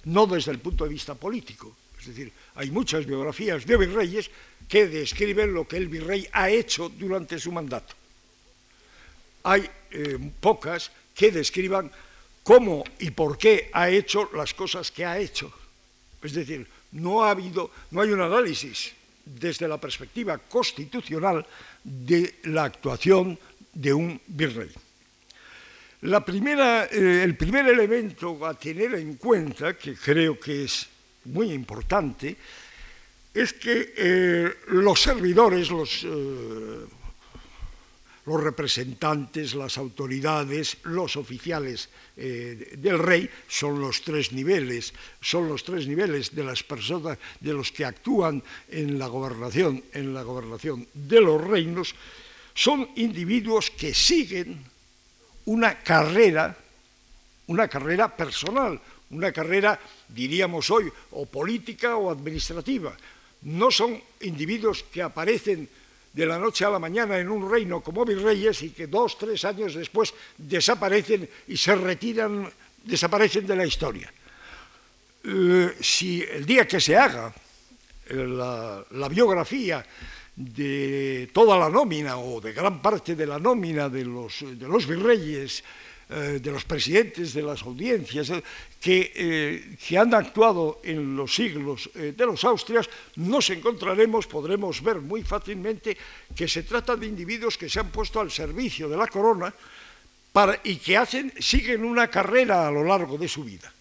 [0.05, 1.75] no desde el punto de vista político.
[2.08, 4.32] Es decir, hay muchas biografías de virreyes
[4.67, 7.96] que describen lo que el virrey ha hecho durante su mandato.
[9.43, 11.91] Hay eh, pocas que describan
[12.43, 15.52] cómo y por qué ha hecho las cosas que ha hecho.
[16.24, 18.93] Es decir, no ha habido, no hay un análisis
[19.26, 21.46] desde la perspectiva constitucional
[21.84, 23.38] de la actuación
[23.74, 24.70] de un virrey.
[26.02, 30.88] La primera, eh, el primer elemento a tener en cuenta, que creo que es
[31.27, 32.35] muy importante,
[33.33, 36.85] es que eh, los servidores, los, eh,
[38.25, 45.63] los, representantes, las autoridades, los oficiales eh, del rey son los tres niveles, son los
[45.63, 50.87] tres niveles de las personas, de los que actúan en la gobernación, en la gobernación
[50.93, 51.93] de los reinos,
[52.55, 54.65] son individuos que siguen
[55.45, 56.57] una carrera,
[57.45, 58.81] una carrera personal,
[59.12, 62.96] una carrera, diríamos hoy, o política o administrativa.
[63.43, 65.70] No son individuos que aparecen
[66.17, 69.46] de la noche a la mañana en un reino como virreyes y que dos, tres
[69.46, 72.50] años después desaparecen y se retiran,
[72.84, 74.12] desaparecen de la historia.
[75.24, 77.34] Eh, si el día que se haga
[78.10, 79.86] eh, la, biografía
[80.36, 84.88] de toda la nómina o de gran parte de la nómina de los, de los
[84.88, 85.63] virreyes
[86.10, 88.41] eh, de los presidentes de las audiencias eh,
[88.86, 95.22] eh, que, han actuado en los siglos de los Austrias, nos encontraremos, podremos ver muy
[95.24, 95.98] fácilmente
[96.34, 99.54] que se trata de individuos que se han puesto al servicio de la corona
[100.63, 103.74] y que hacen, siguen una carrera a lo largo de su vida.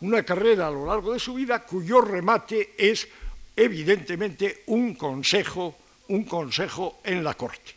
[0.00, 3.06] Una carrera a lo largo de su vida cuyo remate es
[3.54, 5.76] evidentemente un consejo,
[6.08, 7.74] un consejo en la corte.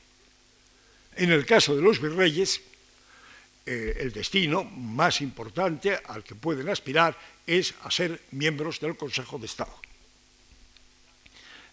[1.17, 2.61] En el caso de los virreyes,
[3.65, 7.15] eh, el destino más importante al que pueden aspirar
[7.47, 9.71] es a ser miembros del Consejo de Estado.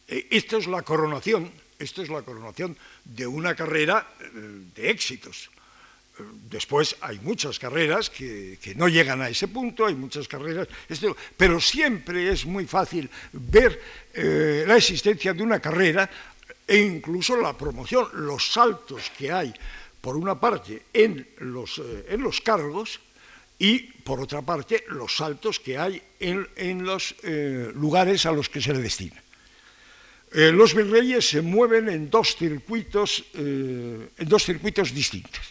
[0.06, 1.50] Eh, es la coronación,
[1.80, 4.30] esto es la coronación de una carrera eh,
[4.72, 5.50] de éxitos.
[6.48, 10.68] Después hay muchas carreras que, no llegan a ese punto, hay muchas carreras,
[11.36, 13.80] pero siempre es muy fácil ver
[14.66, 16.10] la existencia de una carrera
[16.68, 19.54] e incluso la promoción, los saltos que hay
[20.00, 23.00] por una parte, en los, eh, en los cargos
[23.58, 28.62] y, por otra parte, los saltos que hay en, los eh, lugares a los que
[28.62, 29.22] se le destina.
[30.32, 35.42] Eh, los virreyes se mueven en dos circuitos, en dos circuitos distintos.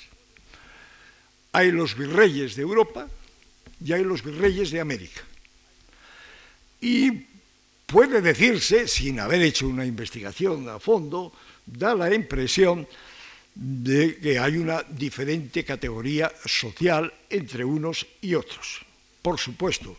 [1.52, 3.08] Hay los virreyes de Europa
[3.84, 5.22] y hay los virreyes de América.
[6.82, 7.12] Y
[7.86, 11.34] puede decirse, sin haber hecho una investigación a fondo,
[11.66, 12.88] da la impresión
[13.56, 18.82] de que hay una diferente categoría social entre unos y otros.
[19.22, 19.98] Por supuesto,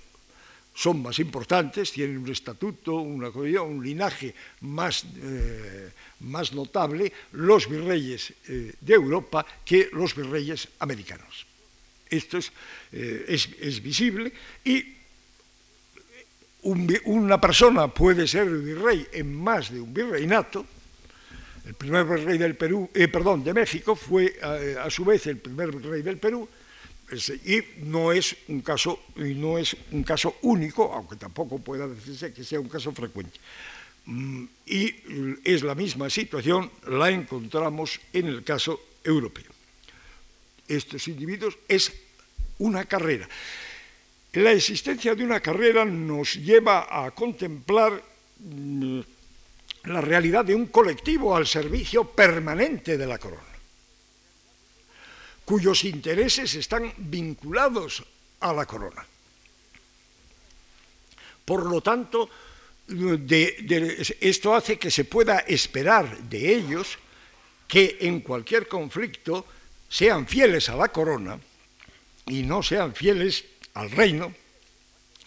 [0.74, 8.32] son más importantes, tienen un estatuto, una, un linaje más, eh, más notable los virreyes
[8.48, 11.46] eh, de Europa que los virreyes americanos.
[12.08, 12.50] Esto es,
[12.92, 14.32] eh, es, visible
[14.64, 14.96] y
[16.62, 20.66] una persona puede ser virrey en más de un virreinato,
[21.66, 25.38] el primer rey del Perú, eh, perdón, de México fue eh, a su vez el
[25.38, 26.48] primer rey del Perú
[27.44, 33.38] y no es un caso único, aunque tampoco pueda decirse que sea un caso frecuente.
[34.06, 34.94] Mm, y
[35.44, 39.50] es la misma situación la encontramos en el caso europeo.
[40.68, 41.92] Estos individuos es
[42.58, 43.28] una carrera.
[44.34, 48.00] La existencia de una carrera nos lleva a contemplar
[48.38, 49.00] mm,
[49.84, 53.42] la realidad de un colectivo al servicio permanente de la corona,
[55.44, 58.04] cuyos intereses están vinculados
[58.40, 59.04] a la corona.
[61.44, 62.28] Por lo tanto,
[64.20, 66.98] esto hace que se pueda esperar de ellos
[67.66, 69.46] que en cualquier conflicto
[69.88, 71.38] sean fieles a la corona
[72.26, 74.32] y no sean fieles al reino,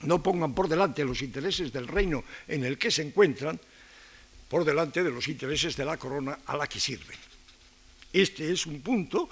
[0.01, 3.59] no pongan por delante los intereses del reino en el que se encuentran,
[4.47, 7.17] por delante de los intereses de la corona a la que sirven.
[8.11, 9.29] Este es un punto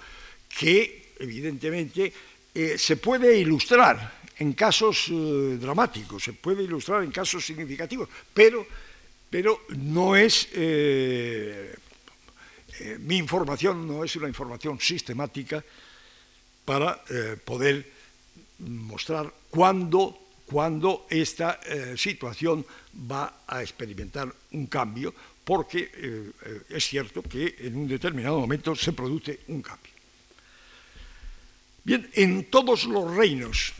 [0.49, 2.11] que, evidentemente,
[2.53, 8.65] eh, se puede ilustrar en casos eh, dramáticos, se puede ilustrar en casos significativos, pero,
[9.29, 11.75] pero no es eh,
[12.99, 15.63] mi información, no es una información sistemática
[16.65, 17.03] para
[17.43, 17.91] poder
[18.59, 22.65] mostrar cuándo cuando esta eh, situación
[23.09, 28.75] va a experimentar un cambio, porque eh, eh, es cierto que en un determinado momento
[28.75, 29.93] se produce un cambio.
[31.85, 33.71] Bien, en todos los reinos,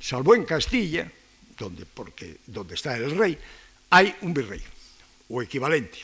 [0.00, 1.10] salvo en Castilla,
[1.56, 3.38] donde, porque, donde está el rey,
[3.90, 4.62] hay un virrey
[5.28, 5.98] o equivalente.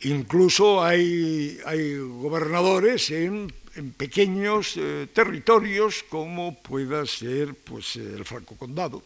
[0.00, 8.56] Incluso hay, hay gobernadores en en pequeños eh, territorios como pueda ser pues, el Franco
[8.56, 9.02] Condado,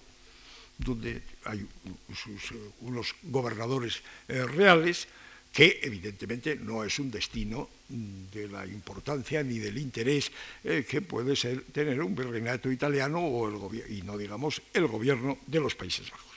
[0.78, 5.06] donde hay eh, unos gobernadores eh, reales,
[5.52, 10.32] que evidentemente no es un destino de la importancia ni del interés
[10.62, 15.60] que puede ser tener un virreinato italiano o el y no digamos el gobierno de
[15.60, 16.32] los Países Bajos.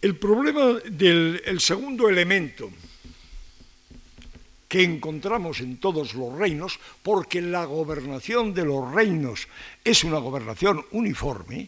[0.00, 2.70] El problema del el segundo elemento
[4.68, 9.48] que encontramos en todos los reinos, porque la gobernación de los reinos
[9.82, 11.66] es una gobernación uniforme,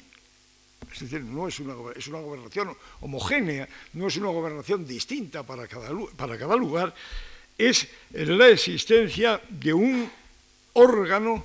[0.93, 6.37] es decir, no es una, gobernación homogénea, no es una gobernación distinta para cada, para
[6.37, 6.95] cada lugar,
[7.57, 10.11] es la existencia de un
[10.75, 11.45] órgano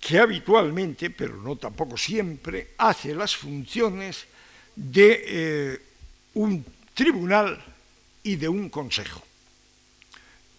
[0.00, 4.26] que habitualmente, pero no tampoco siempre, hace las funciones
[4.74, 5.82] de eh,
[6.34, 7.62] un tribunal
[8.22, 9.29] y de un consejo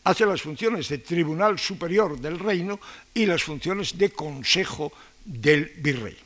[0.04, 2.80] hace las funciones de Tribunal Superior del Reino
[3.14, 4.92] y las funciones de Consejo
[5.26, 6.18] del Virrey.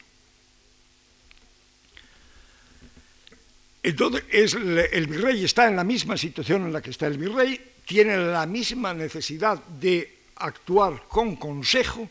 [3.84, 8.18] Entonces, el virrey está en la misma situación en la que está el virrey, tiene
[8.18, 12.10] la misma necesidad de actuar con consejo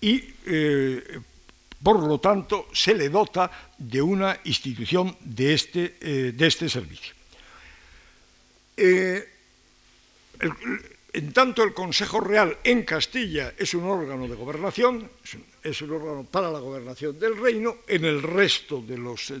[0.00, 1.18] y, eh,
[1.82, 7.14] por lo tanto, se le dota de una institución de este, eh, de este servicio.
[8.76, 9.28] Eh,
[11.12, 15.10] en tanto, el Consejo Real en Castilla es un órgano de gobernación,
[15.62, 19.32] es un, órgano para la gobernación del reino, en el resto de los,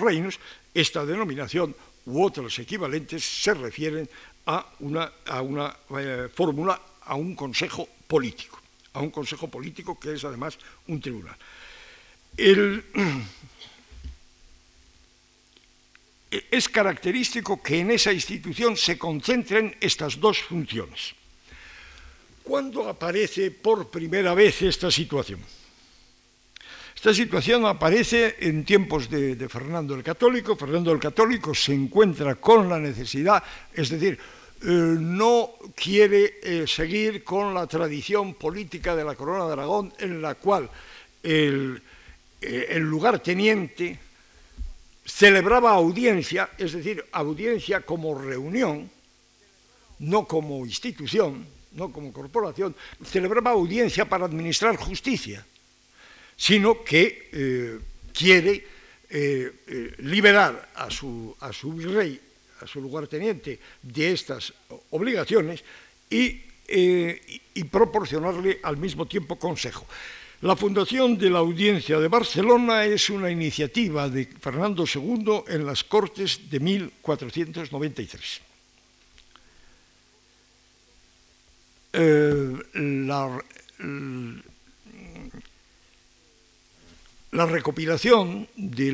[0.00, 0.40] reinos
[0.74, 1.74] esta denominación
[2.06, 4.08] u otras equivalentes se refieren
[4.46, 8.58] a una, a una eh, fórmula, a un consejo político,
[8.94, 11.36] a un consejo político que es además un tribunal.
[12.36, 12.84] El,
[16.50, 21.14] es característico que en esa institución se concentren estas dos funciones.
[22.42, 25.40] ¿Cuándo aparece por primera vez esta situación?
[26.94, 30.56] Esta situación aparece en tiempos de, Fernando el Católico.
[30.56, 33.42] Fernando el Católico se encuentra con la necesidad,
[33.74, 34.18] es decir,
[34.62, 40.22] eh, no quiere eh, seguir con la tradición política de la Corona de Aragón en
[40.22, 40.70] la cual
[41.24, 41.82] el,
[42.40, 43.98] eh, el lugarteniente
[45.04, 48.90] celebraba audiencia, es decir, audiencia como reunión,
[49.98, 55.44] no como institución, no como corporación, celebraba audiencia para administrar justicia,
[56.36, 57.78] sino que eh,
[58.12, 58.66] quiere
[59.10, 62.20] eh, eh, liberar a su, a su virrey,
[62.60, 64.52] a su lugarteniente, de estas
[64.90, 65.64] obligaciones
[66.08, 69.86] y, y proporcionarle al mismo tiempo consejo.
[70.42, 75.84] La fundación de la Audiencia de Barcelona es una iniciativa de Fernando II en las
[75.84, 78.40] Cortes de 1493.
[81.92, 83.38] Eh, la,
[87.46, 88.92] recopilación de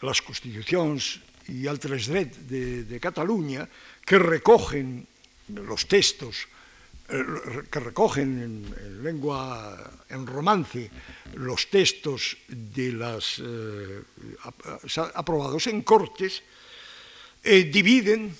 [0.00, 1.18] las constituciones
[1.48, 3.68] y altres drets de, de Cataluña
[4.06, 5.08] que recogen
[5.48, 6.46] los textos
[7.70, 9.76] que recogen en, lengua,
[10.08, 10.90] en romance,
[11.34, 14.00] los textos de las eh,
[15.14, 16.42] aprobados en cortes,
[17.44, 18.34] eh, dividen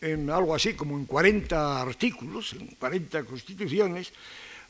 [0.00, 4.12] en algo así como en 40 artículos, en 40 constituciones,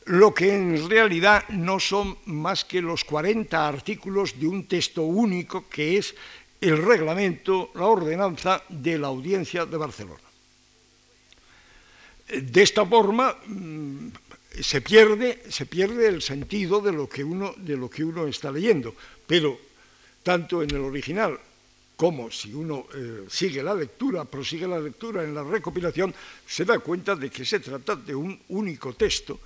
[0.05, 5.69] lo que en realidad no son más que los 40 artículos de un texto único
[5.69, 6.15] que es
[6.59, 10.28] el reglamento, la ordenanza de la Audiencia de Barcelona.
[12.29, 14.09] De esta forma mm,
[14.61, 18.51] se pierde, se pierde el sentido de lo, que uno, de lo que uno está
[18.51, 18.93] leyendo,
[19.25, 19.59] pero
[20.21, 21.39] tanto en el original
[21.99, 26.15] como si uno eh, sigue la lectura, prosigue la lectura en la recopilación,
[26.47, 29.37] se da cuenta de que se trata de un único texto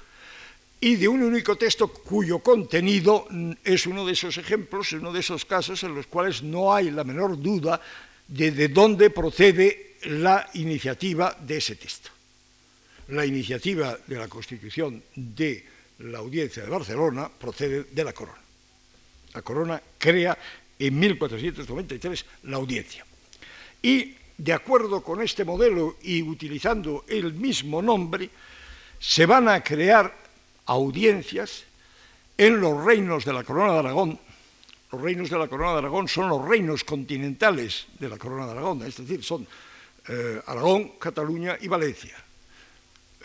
[0.80, 3.26] y de un único texto cuyo contenido
[3.64, 7.04] es uno de esos ejemplos, uno de esos casos en los cuales no hay la
[7.04, 7.82] menor duda
[8.28, 12.13] de, de dónde procede la iniciativa de ese texto.
[13.10, 15.66] La iniciativa de la constitución de
[16.00, 18.40] la audiencia de Barcelona procede de la corona.
[19.34, 20.38] La corona crea
[20.80, 23.06] en 1493 la audiencia.
[23.82, 28.30] Y de acuerdo con este modelo y utilizando el mismo nombre,
[29.00, 30.14] se van a crear
[30.66, 31.64] audiencias
[32.38, 34.20] en los reinos de la corona de Aragón.
[34.92, 38.52] Los reinos de la corona de Aragón son los reinos continentales de la corona de
[38.52, 39.48] Aragón, es decir, son
[40.08, 42.16] eh, Aragón, Cataluña y Valencia.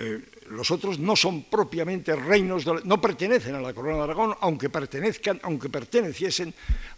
[0.01, 0.20] Eh,
[0.51, 5.40] los otros no son propiamente reinos, no pertenecen a la corona de Aragón, aunque pertenezcan,
[5.42, 6.55] aunque perteneciesen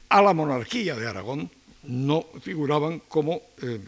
[0.09, 1.51] a la monarquía de Aragón,
[1.85, 3.41] no figuraban como.
[3.63, 3.81] Eh,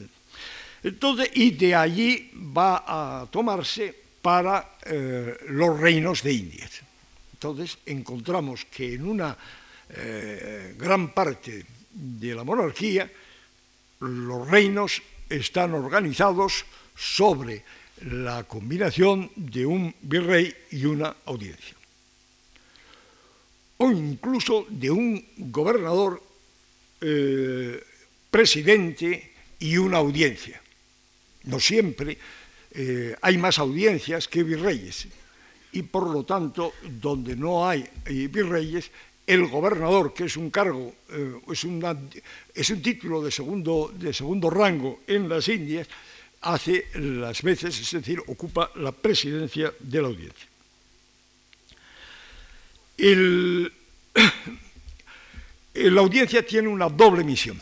[0.82, 6.80] entonces, y de allí va a tomarse para eh, los reinos de Indias.
[7.34, 9.36] Entonces encontramos que en una
[10.78, 13.10] gran parte de la monarquía
[14.00, 16.64] los reinos están organizados
[16.96, 17.62] sobre
[18.10, 21.76] la combinación de un virrey y una audiencia,
[23.78, 26.22] o incluso de un gobernador,
[27.00, 27.82] eh,
[28.30, 30.60] presidente y una audiencia.
[31.44, 32.16] No siempre
[32.70, 35.08] eh, hay más audiencias que virreyes
[35.72, 38.90] y por lo tanto donde no hay eh, virreyes
[39.26, 40.94] el gobernador, que es un cargo,
[41.50, 41.64] es,
[42.54, 45.88] es, un título de segundo, de segundo rango en las Indias,
[46.42, 50.48] hace las veces, es decir, ocupa la presidencia de la audiencia.
[55.74, 57.60] la audiencia tiene una doble misión,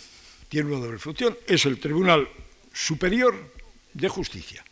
[0.49, 2.29] tiene una doble función, es el Tribunal
[2.73, 3.53] Superior
[3.95, 4.65] de Justicia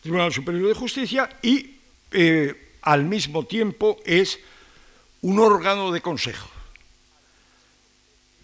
[0.00, 1.76] Tribunal Superior de Justicia y
[2.12, 4.38] eh, al mismo tiempo es
[5.22, 6.48] un órgano de consejo.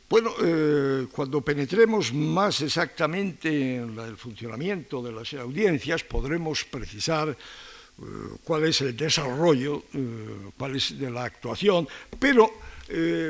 [0.09, 8.05] Bueno, eh, cuando penetremos más exactamente en el funcionamiento de las audiencias, podremos precisar eh,
[8.45, 9.85] cuál es el desarrollo,
[10.57, 11.89] cuál es de la actuación,
[12.19, 12.53] pero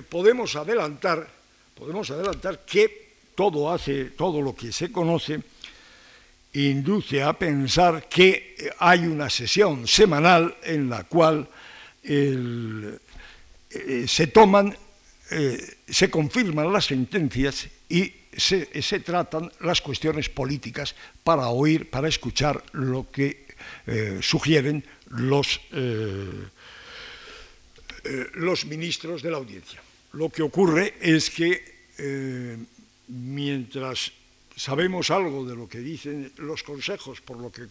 [0.09, 1.29] podemos adelantar,
[1.77, 3.05] podemos adelantar que
[3.37, 5.41] todo hace, todo lo que se conoce
[6.55, 11.49] induce a pensar que hay una sesión semanal en la cual
[13.75, 14.77] eh, se toman,
[15.31, 22.63] eh, se confirman las sentencias y se, tratan las cuestiones políticas para oír, para escuchar
[22.73, 23.47] lo que
[23.87, 25.61] eh, sugieren los,
[28.35, 29.81] los ministros de la audiencia.
[30.13, 31.63] Lo que ocurre es que
[33.09, 34.13] mientras
[34.57, 37.67] sabemos algo de lo que dicen los consejos, por lo que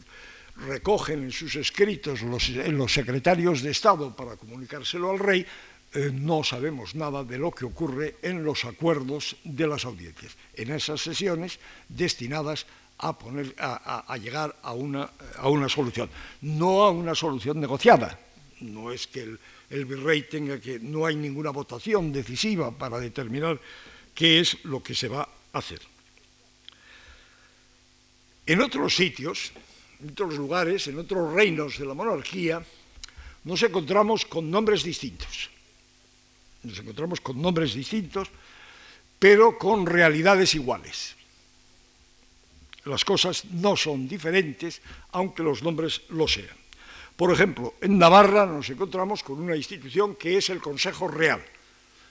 [0.67, 5.45] recogen en sus escritos los secretarios de Estado para comunicárselo al rey,
[5.93, 10.71] eh, no sabemos nada de lo que ocurre en los acuerdos de las audiencias, en
[10.71, 12.65] esas sesiones destinadas
[12.97, 16.09] a, llegar a una, a una, solución,
[16.41, 18.19] no a una solución negociada.
[18.61, 19.39] No es que el,
[19.69, 23.59] el virrey tenga que, no hay ninguna votación decisiva para determinar
[24.15, 25.81] qué es lo que se va a hacer.
[28.45, 29.51] En otros sitios,
[30.01, 32.63] en otros lugares, en otros reinos de la monarquía,
[33.43, 35.52] nos encontramos con nombres distintos.
[36.63, 38.29] Nos encontramos con nombres distintos,
[39.19, 41.15] pero con realidades iguales.
[42.85, 46.55] Las cosas no son diferentes, aunque los nombres lo sean.
[47.15, 51.43] Por ejemplo, en Navarra nos encontramos con una institución que es el Consejo Real.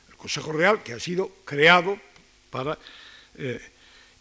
[0.09, 1.99] El Consejo Real que ha sido creado
[2.51, 2.79] para...
[3.37, 3.61] Eh,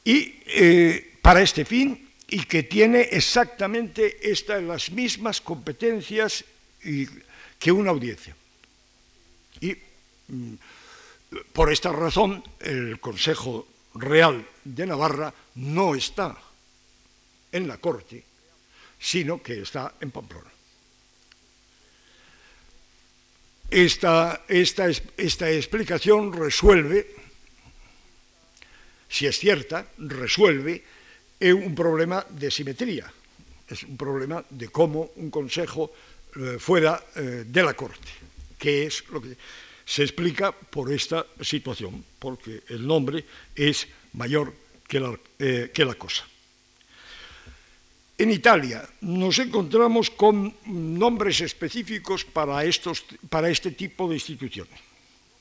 [0.04, 6.44] y eh, para este fin y que tiene exactamente estas, las mismas competencias
[7.60, 8.36] que una audiencia.
[9.60, 9.78] Y
[11.54, 16.38] por esta razón el Consejo Real de Navarra no está
[17.52, 18.24] en la Corte,
[19.00, 20.50] sino que está en Pamplona.
[23.70, 27.22] Esta, esta, esta explicación resuelve
[29.12, 30.82] si es cierta, resuelve
[31.42, 33.12] un problema de simetría,
[33.68, 35.92] es un problema de cómo un consejo
[36.36, 38.08] eh, fuera eh, de la Corte,
[38.58, 39.36] que es lo que
[39.86, 43.26] se explica por esta situación, porque el nombre
[43.56, 44.54] es mayor
[44.88, 46.26] que la, eh, que la cosa.
[48.18, 54.78] En Italia nos encontramos con nombres específicos para, estos, para este tipo de instituciones.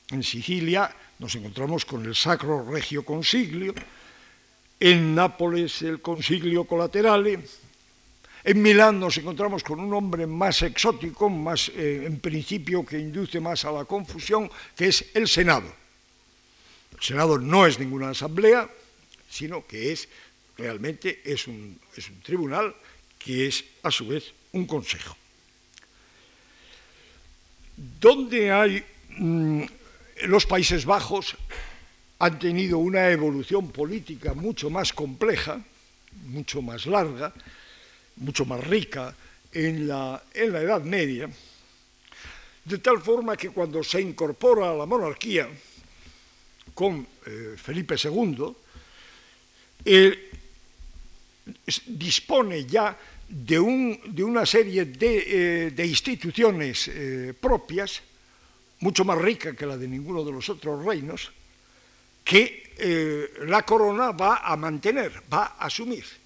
[0.09, 0.89] En Sicilia
[1.19, 3.75] nos encontramos con el Sacro Regio Consiglio,
[4.79, 7.45] en Nápoles el Consiglio Colaterale,
[8.43, 13.39] En Milán nos encontramos con un nombre más exótico, más eh, en principio que induce
[13.39, 15.71] más a la confusión, que es el Senado.
[16.93, 18.67] El Senado no es ninguna asamblea,
[19.29, 20.09] sino que es
[20.57, 22.75] realmente es un, es un tribunal
[23.19, 25.15] que es a su vez un consejo.
[27.77, 28.83] Donde hay
[29.17, 29.63] mm,
[30.25, 31.35] los Países Bajos
[32.17, 35.61] han tenido una evolución política mucho más compleja,
[36.25, 37.33] mucho más larga,
[38.17, 39.15] mucho más rica
[39.51, 41.29] en la, en la Edad Media,
[42.63, 45.49] de tal forma que cuando se incorpora a la monarquía
[46.73, 48.55] con eh, Felipe II,
[51.87, 52.97] dispone ya
[53.27, 58.01] de, un, de, una serie de, eh, de instituciones eh, propias,
[58.79, 61.31] mucho más rica que la de ninguno de los otros reinos,
[62.23, 62.61] que
[63.45, 66.20] la corona va a mantener, va a asumir.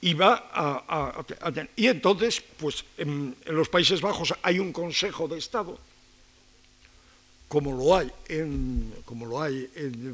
[0.00, 1.24] Y, va a,
[1.74, 5.78] y entonces, pues en, los Países Bajos hay un Consejo de Estado,
[7.48, 8.10] como lo hay,
[9.04, 9.68] como lo hay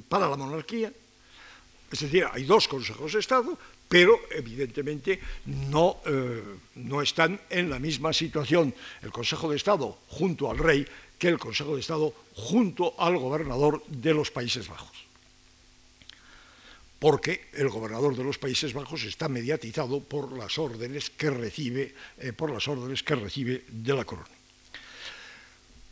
[0.09, 0.91] para la monarquía,
[1.93, 3.59] es decir, hay dos Consejos de Estado,
[3.89, 6.43] pero evidentemente no, eh,
[6.77, 10.87] no están en la misma situación el Consejo de Estado junto al rey
[11.19, 15.04] que el Consejo de Estado junto al gobernador de los Países Bajos.
[17.05, 22.33] Porque el gobernador de los Países Bajos está mediatizado por las órdenes que recibe, eh,
[22.33, 24.33] por las órdenes que recibe de la corona.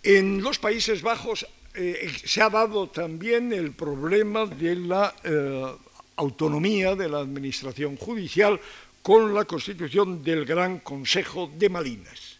[0.03, 5.77] En los Países Bajos eh, se ha dado también el problema de la eh,
[6.17, 8.59] autonomía de la administración judicial
[9.03, 12.39] con la constitución del Gran Consejo de Malinas.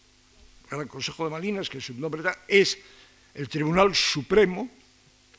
[0.67, 2.79] Gran Consejo de Malinas, que su nombre da, es
[3.35, 4.67] el Tribunal Supremo,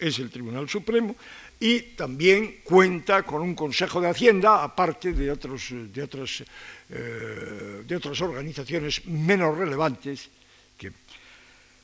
[0.07, 1.17] es el Tribunal Supremo,
[1.59, 6.45] y también cuenta con un Consejo de Hacienda, aparte de, otros, de, otras,
[6.91, 10.29] eh, de otras organizaciones menos relevantes.
[10.77, 10.93] Que...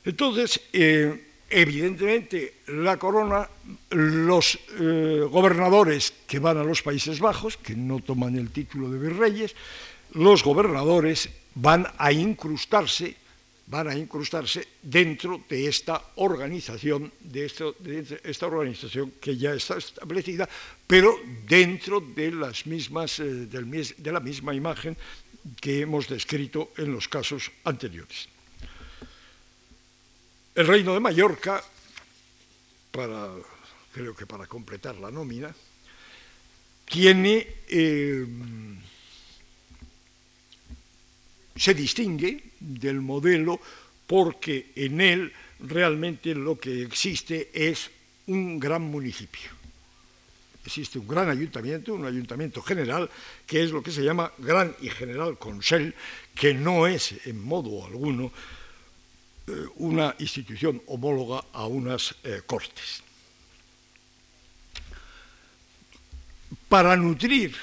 [0.05, 3.49] Entonces, eh, evidentemente, la corona,
[3.89, 8.99] los eh, gobernadores que van a los Países Bajos, que no toman el título de
[8.99, 9.55] virreyes,
[10.13, 13.15] los gobernadores van a incrustarse
[13.71, 20.43] van a incrustarse dentro de esta organización, de, esta organización que ya está establecida,
[20.85, 21.15] pero
[21.47, 24.97] dentro de, las mismas, eh, de la misma imagen
[25.61, 28.27] que hemos descrito en los casos anteriores.
[30.53, 31.63] El reino de Mallorca,
[32.91, 35.55] creo que para completar la nómina,
[36.83, 38.27] tiene, eh,
[41.61, 43.61] se distingue del modelo
[44.07, 47.91] porque en él realmente lo que existe es
[48.25, 49.51] un gran municipio.
[50.65, 53.07] Existe un gran ayuntamiento, un ayuntamiento general,
[53.45, 55.93] que es lo que se llama Gran y General Consell,
[56.33, 58.31] que no es en modo alguno
[59.45, 63.03] eh, una institución homóloga a unas eh, cortes.
[66.67, 67.55] Para nutrir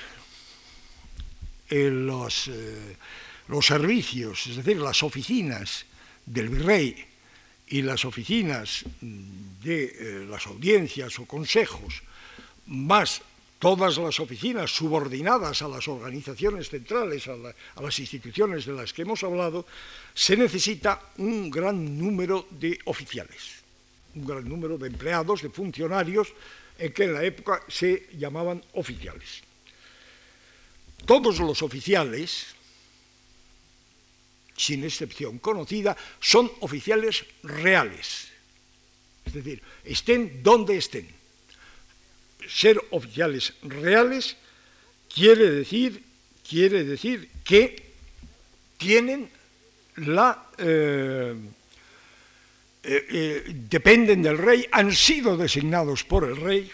[1.71, 2.49] los
[3.49, 5.87] los servicios, es decir, las oficinas
[6.25, 7.05] del virrey
[7.69, 12.03] y las oficinas de eh, las audiencias o consejos,
[12.67, 13.23] más
[13.59, 19.03] todas las oficinas subordinadas a las organizaciones centrales, a, a, las instituciones de las que
[19.03, 19.67] hemos hablado,
[20.15, 23.65] se necesita un gran número de oficiales,
[24.15, 26.29] un gran número de empleados, de funcionarios,
[26.79, 29.43] en que en la época se llamaban oficiales.
[31.05, 32.55] Todos los oficiales,
[34.59, 38.29] sin excepción conocida, son oficiales reales.
[39.25, 41.07] Es decir, estén donde estén.
[42.49, 44.37] Ser oficiales reales
[45.09, 46.03] quiere decir,
[46.43, 47.95] quiere decir que
[48.77, 49.31] tienen
[49.97, 50.51] la...
[50.59, 51.37] Eh,
[52.81, 56.71] eh, eh, dependen del rey, han sido designados por el rey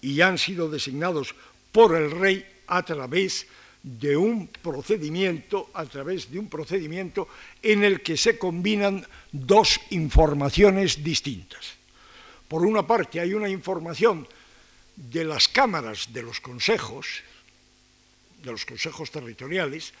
[0.00, 1.34] y han sido designados
[1.70, 7.28] por el rey a través de de un procedimiento, a través de un procedimiento
[7.62, 11.78] en el que se combinan dos informaciones distintas.
[12.48, 14.26] Por una parte hay una información
[14.96, 17.22] de las cámaras de los consejos,
[18.42, 19.92] de los consejos territoriales,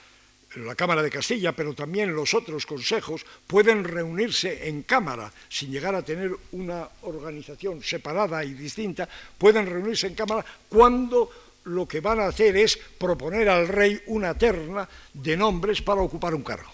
[0.56, 5.94] la Cámara de Castilla, pero también los otros consejos pueden reunirse en Cámara sin llegar
[5.94, 11.30] a tener una organización separada y distinta, pueden reunirse en Cámara cuando
[11.68, 16.34] lo que van a hacer es proponer al rey una terna de nombres para ocupar
[16.34, 16.72] un cargo.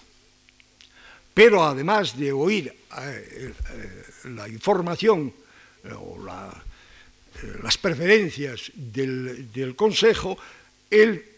[1.34, 5.34] Pero además de oír eh, eh, la información
[5.82, 10.38] eh, o las preferencias del, Consejo,
[10.88, 11.34] el,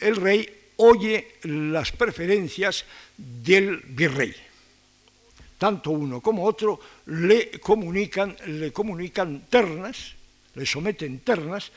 [0.00, 2.84] el, rey oye las preferencias
[3.18, 4.34] del virrey.
[5.58, 10.14] Tanto uno como otro le comunican, le comunican ternas,
[10.54, 11.72] le someten ternas,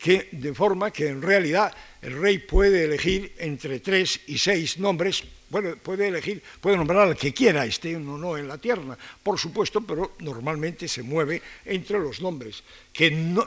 [0.00, 5.22] que, de forma que en realidad el rey puede elegir entre tres y seis nombres,
[5.50, 9.38] bueno, puede elegir, puede nombrar al que quiera, esté uno no en la tierra, por
[9.38, 13.46] supuesto, pero normalmente se mueve entre los nombres, que no,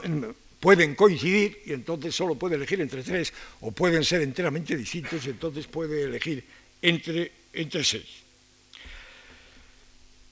[0.60, 5.30] pueden coincidir y entonces solo puede elegir entre tres, o pueden ser enteramente distintos y
[5.30, 6.44] entonces puede elegir
[6.80, 8.24] entre, entre seis.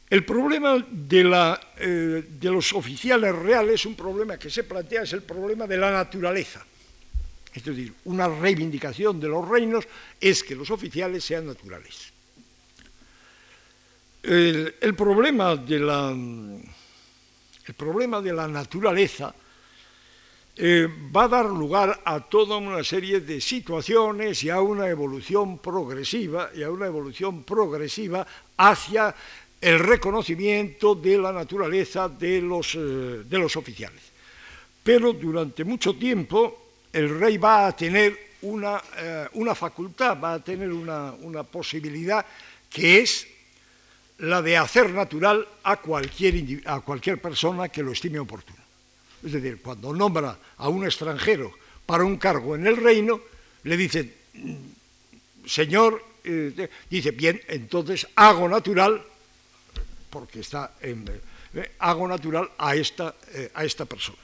[0.08, 0.86] El problema
[1.84, 5.90] eh, de, los oficiales reales, un problema que se plantea, es el problema de la
[5.90, 6.64] naturaleza.
[7.52, 9.88] Es decir, una reivindicación de los reinos
[10.20, 12.12] es que los oficiales sean naturales.
[14.22, 19.34] El, problema, de la, el problema de la naturaleza
[20.54, 25.58] eh, va a dar lugar a toda una serie de situaciones y a una evolución
[25.58, 28.24] progresiva y a una evolución progresiva
[28.56, 29.14] hacia
[29.62, 34.02] el reconocimiento de la naturaleza de los, eh, de los oficiales.
[34.82, 40.44] Pero durante mucho tiempo el rey va a tener una, eh, una facultad, va a
[40.44, 42.26] tener una, una, posibilidad
[42.68, 43.28] que es
[44.18, 48.58] la de hacer natural a cualquier, a cualquier persona que lo estime oportuno.
[49.24, 51.52] Es decir, cuando nombra a un extranjero
[51.86, 53.20] para un cargo en el reino,
[53.62, 54.54] le dice, mm,
[55.46, 59.04] señor, eh, dice, bien, entonces hago natural
[60.12, 64.20] porque está en, eh, hago natural a esta, eh, a esta persona.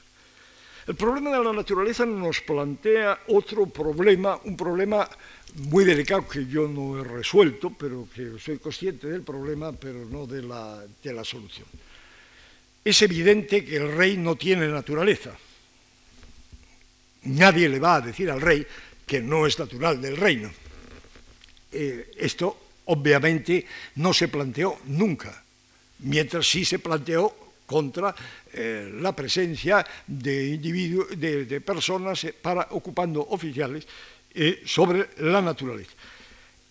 [0.85, 5.09] El problema de la naturaleza nos plantea otro problema, un problema
[5.69, 10.25] muy delicado que yo no he resuelto, pero que soy consciente del problema, pero no
[10.25, 11.67] de la, de la solución.
[12.85, 15.37] Es evidente que el rey no tiene naturaleza.
[17.23, 18.65] Nadie le va a decir al rey
[19.05, 20.49] que no es natural del reino.
[21.71, 23.65] Eh, esto obviamente
[23.95, 25.43] no se planteó nunca
[25.99, 27.33] mientras sí se planteó
[27.65, 28.15] contra
[28.51, 33.87] eh, la presencia de, de, personas eh, para, ocupando oficiales
[34.33, 35.91] eh, sobre la naturaleza.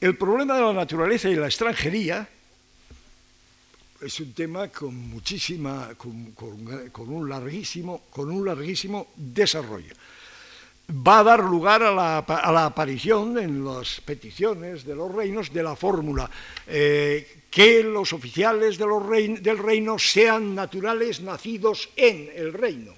[0.00, 2.28] El problema de la naturaleza y la extranjería
[4.00, 6.34] es un tema con muchísima, con,
[7.08, 9.94] un, larguísimo, con un larguísimo desarrollo
[10.90, 15.76] va a dar lugar a la, aparición en las peticiones de los reinos de la
[15.76, 16.30] fórmula
[17.50, 22.92] que los oficiales del reino sean naturales nacidos en el reino.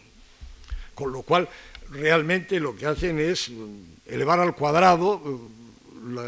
[0.95, 1.49] Con lo cual,
[1.91, 6.19] realmente lo que hacen es mm, elevar al cuadrado mm,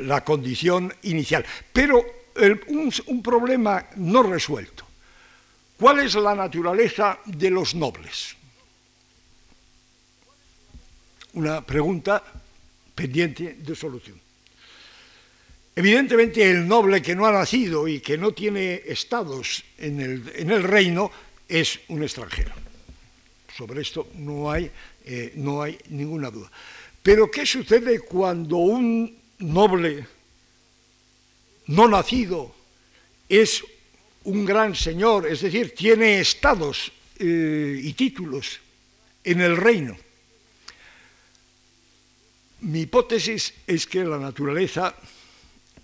[0.00, 1.44] la, condición inicial.
[1.72, 2.04] Pero
[2.66, 4.84] un problema no resuelto.
[5.78, 8.36] ¿Cuál es la naturaleza de los nobles?
[11.34, 12.22] Una pregunta
[12.94, 14.20] pendiente de solución.
[15.74, 21.10] Evidentemente el noble que no ha nacido y que no tiene estados en el, reino
[21.48, 22.52] es un extranjero.
[23.56, 24.70] Sobre esto no hay,
[25.04, 26.50] eh, no hay ninguna duda.
[27.02, 30.06] Pero ¿qué sucede cuando un noble
[31.68, 32.54] no nacido
[33.28, 33.64] es
[34.24, 38.58] un gran señor, es decir, tiene estados eh, y títulos
[39.24, 39.96] en el reino?
[42.62, 44.94] Mi hipótesis es que la naturaleza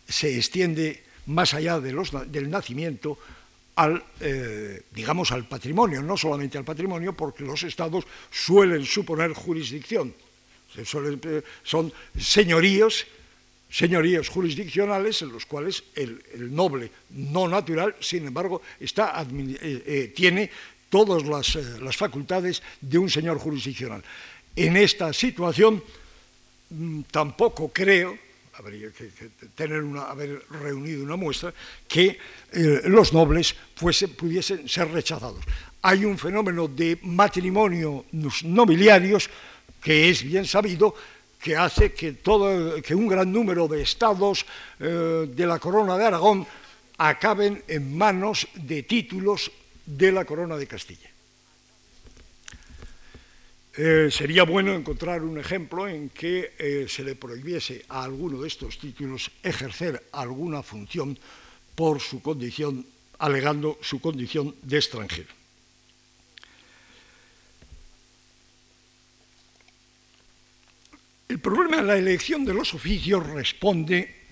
[0.08, 3.18] se extiende más allá del nacimiento
[3.76, 10.14] al, eh, digamos, al patrimonio, no solamente al patrimonio, porque los estados suelen suponer jurisdicción,
[10.76, 13.06] eh, son señoríos,
[13.70, 16.22] señoríos jurisdiccionales en los cuales el,
[16.54, 20.50] noble no natural, sin embargo, está, eh, tiene
[20.88, 24.02] todas las, facultades de un señor jurisdiccional.
[24.54, 25.82] En esta situación
[27.10, 28.26] tampoco creo
[28.58, 29.10] habría que,
[30.08, 31.52] haber reunido una muestra,
[31.86, 32.18] que
[32.52, 33.54] eh, los nobles
[34.16, 35.44] pudiesen ser rechazados.
[35.82, 38.06] Hay un fenómeno de matrimonio
[38.44, 39.28] nobiliarios
[39.82, 40.94] que es bien sabido,
[41.40, 44.46] que hace que un gran número de estados
[44.80, 46.46] eh, de la corona de Aragón
[46.98, 49.52] acaben en manos de títulos
[49.84, 51.15] de la corona de Castilla.
[53.78, 58.48] Eh, sería bueno encontrar un ejemplo en que eh, se le prohibiese a alguno de
[58.48, 61.18] estos títulos ejercer alguna función
[61.74, 62.86] por su condición,
[63.18, 65.28] alegando su condición de extranjero.
[71.28, 74.24] El problema de la elección de los oficios responde,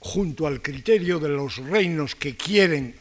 [0.00, 2.94] junto al criterio de los reinos que quieren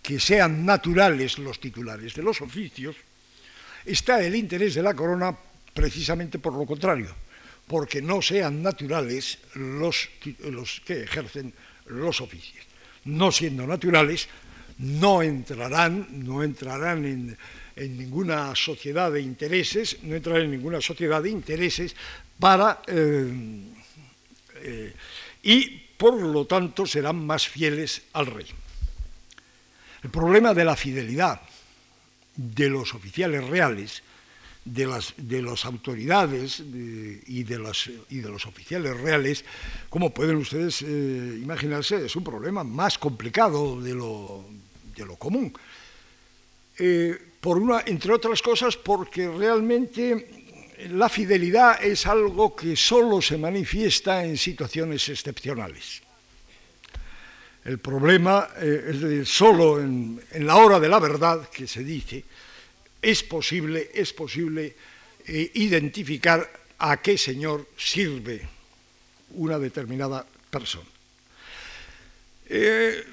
[0.00, 2.96] que sean naturales los titulares de los oficios,
[3.86, 5.36] está el interés de la corona
[5.72, 7.14] precisamente por lo contrario,
[7.66, 10.08] porque no sean naturales los,
[10.84, 11.52] que ejercen
[11.86, 12.64] los oficios.
[13.04, 14.28] No siendo naturales,
[14.78, 17.38] no entrarán, no entrarán en,
[17.76, 21.94] ninguna sociedad de intereses, no entrarán en ninguna sociedad de intereses
[22.40, 23.32] para eh,
[24.62, 24.94] eh,
[25.42, 28.46] y por lo tanto serán más fieles al rey.
[30.02, 31.40] El problema de la fidelidad
[32.36, 34.02] de los oficiales reales,
[34.64, 37.72] de las, de autoridades y, de
[38.10, 39.44] y de los oficiales reales,
[39.88, 44.44] como pueden ustedes eh, imaginarse, es un problema más complicado de lo,
[44.96, 45.52] de lo común.
[46.78, 50.46] Eh, por una, entre otras cosas, porque realmente
[50.90, 56.02] la fidelidad es algo que solo se manifiesta en situaciones excepcionales.
[57.66, 62.22] El problema, eh, es decir, solo en, la hora de la verdad, que se dice,
[63.02, 64.76] es posible, es posible
[65.26, 66.48] eh, identificar
[66.78, 68.40] a qué señor sirve
[69.34, 70.86] una determinada persona.
[72.48, 73.04] Eh,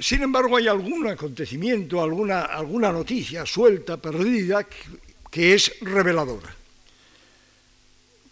[0.00, 4.66] sin embargo, hay algún acontecimiento, alguna, alguna noticia suelta, perdida,
[5.30, 6.56] que es reveladora.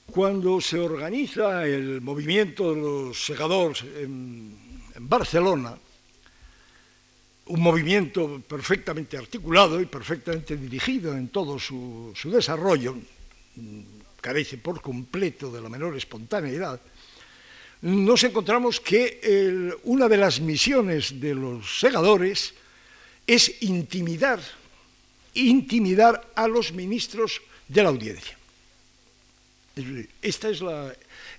[0.07, 4.66] Cuando se organiza el movimiento de los segadores en
[4.97, 5.77] en Barcelona,
[7.47, 12.97] un movimiento perfectamente articulado y perfectamente dirigido en todo su, desarrollo,
[14.21, 16.81] carece por completo de la menor espontaneidad,
[17.83, 22.55] nos encontramos que una de las misiones de los segadores
[23.27, 24.41] es intimidar,
[25.35, 28.37] intimidar a los ministros de la audiencia.
[30.23, 30.49] Esta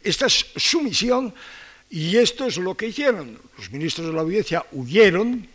[0.04, 1.34] esta es su misión
[1.90, 3.40] y esto es lo que hicieron.
[3.58, 5.48] Los ministros de la audiencia huyeron,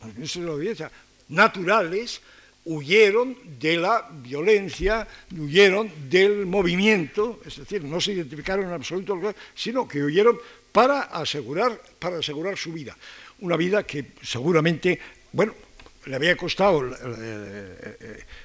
[0.00, 0.90] los ministros de la audiencia
[1.28, 2.20] naturales,
[2.64, 9.88] huyeron de la violencia, huyeron del movimiento, es decir, no se identificaron en absoluto, sino
[9.88, 10.38] que huyeron
[10.72, 12.96] para asegurar, para asegurar su vida.
[13.40, 15.00] Una vida que seguramente,
[15.32, 15.54] bueno,
[16.06, 16.82] le había costado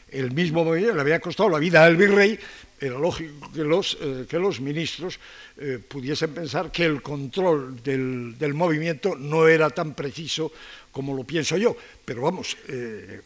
[0.10, 2.40] el mismo movimiento, le había costado la vida al virrey,
[2.80, 5.20] era lógico que los, eh, que los ministros
[5.58, 10.52] eh, pudiesen pensar que el control del, movimiento no era tan preciso
[10.92, 13.22] como lo pienso yo, pero vamos, eh,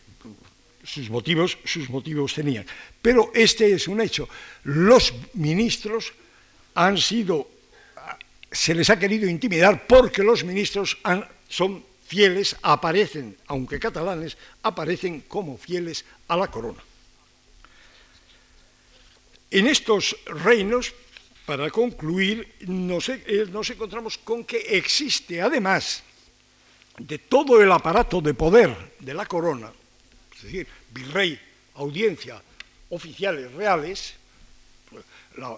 [0.84, 2.66] sus, motivos, sus motivos tenían.
[3.02, 4.30] Pero este es un hecho.
[4.64, 6.14] Los ministros
[6.76, 7.48] han sido,
[8.52, 10.98] se les ha querido intimidar porque los ministros
[11.48, 16.82] son fieles, aparecen, aunque catalanes, aparecen como fieles a la corona.
[19.52, 20.94] En estos reinos,
[21.46, 26.04] para concluir, nos, eh, nos, encontramos con que existe, además
[27.00, 28.70] de todo el aparato de poder
[29.00, 29.74] de la corona,
[30.36, 31.40] es decir, virrey,
[31.76, 32.42] audiencia,
[32.90, 34.14] oficiales reales,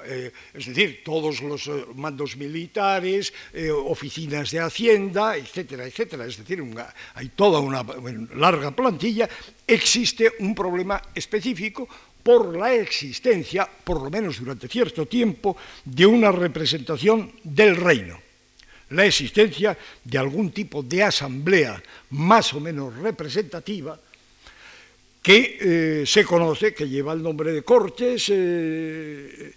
[0.06, 3.34] eh, es decir, todos los eh, mandos militares,
[3.84, 6.64] oficinas de hacienda, etcétera, etcétera, es decir,
[7.16, 7.84] hay toda una
[8.36, 9.28] larga plantilla,
[9.68, 11.90] existe un problema específico,
[12.24, 18.20] por la existencia, por lo menos durante cierto tiempo, de una representación del reino,
[18.92, 24.00] la existencia de algún tipo de asamblea más o menos representativa
[25.22, 29.54] que eh, se conoce, que lleva el nombre de Cortes eh,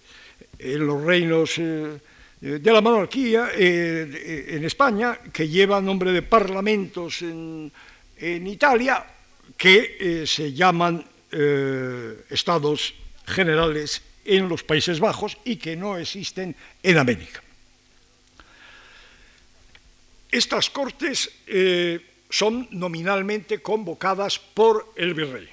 [0.59, 1.99] en los reinos eh,
[2.39, 7.71] de la monarquía, en España, que lleva el nombre de parlamentos en,
[8.17, 9.03] en Italia,
[9.57, 12.93] que se llaman eh, estados
[13.25, 17.41] generales en los Países Bajos y que no existen en América.
[20.31, 21.99] Estas cortes eh,
[22.29, 25.47] son nominalmente convocadas por el virrey.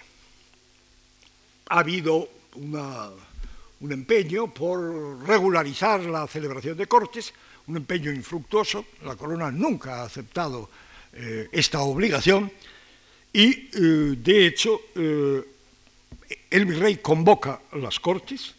[1.69, 7.33] Ha habido un empeño por regularizar la celebración de cortes,
[7.67, 10.69] un empeño infructuoso, la corona nunca ha aceptado
[11.15, 12.51] eh, esta obligación
[13.33, 13.69] y,
[14.17, 14.81] de hecho,
[16.51, 18.55] el virrey convoca las cortes,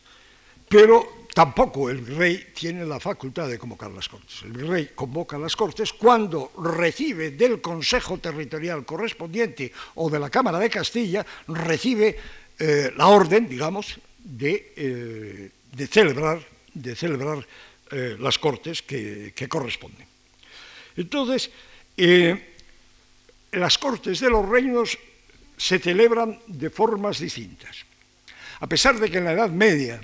[0.67, 4.43] pero tampoco el virrey tiene la facultad de convocar las cortes.
[4.43, 10.59] El virrey convoca las cortes cuando recibe del Consejo Territorial correspondiente o de la Cámara
[10.59, 12.17] de Castilla, recibe
[12.59, 15.49] eh, la orden, digamos, de, eh,
[15.89, 16.39] celebrar,
[16.73, 17.45] de celebrar
[17.91, 20.05] eh, las cortes que, que, corresponden.
[20.95, 21.49] Entonces,
[23.51, 24.97] las cortes de los reinos
[25.63, 27.87] se celebran de formas distintas.
[28.59, 30.03] A pesar de que en la Edad Media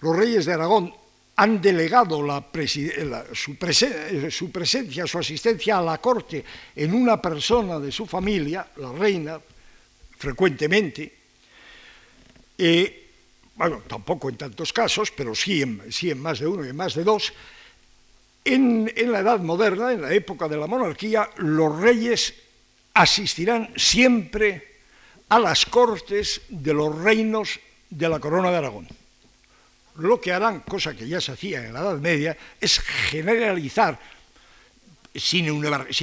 [0.00, 0.94] los reyes de Aragón
[1.36, 2.24] han delegado
[3.34, 6.42] su, presencia, su asistencia a la corte
[6.74, 9.38] en una persona de su familia, la reina,
[10.16, 11.12] frecuentemente,
[12.56, 13.10] eh,
[13.56, 16.76] bueno, tampoco en tantos casos, pero sí en, sí en más de uno y en
[16.76, 17.30] más de dos,
[18.42, 22.43] en la Edad Moderna, en la época de la monarquía, los reyes
[22.94, 24.74] asistirán siempre
[25.28, 27.58] a las cortes de los reinos
[27.90, 28.88] de la corona de Aragón.
[29.96, 33.98] Lo que harán, cosa que ya se hacía en la Edad Media, es generalizar,
[35.14, 35.60] sin,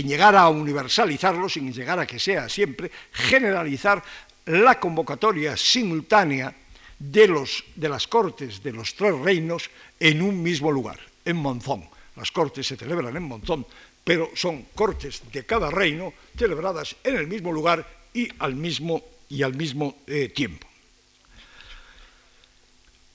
[0.08, 4.02] llegar a universalizarlo, sin llegar a que sea siempre, generalizar
[4.46, 6.54] la convocatoria simultánea
[6.98, 9.70] de, de las cortes de los tres reinos
[10.00, 11.90] en un mismo lugar, en Monzón.
[12.16, 13.66] Las cortes se celebran en Monzón,
[14.04, 19.44] pero son cortes de cada reino celebradas en el mismo lugar y al mismo, y
[19.44, 20.68] al mismo eh, tiempo.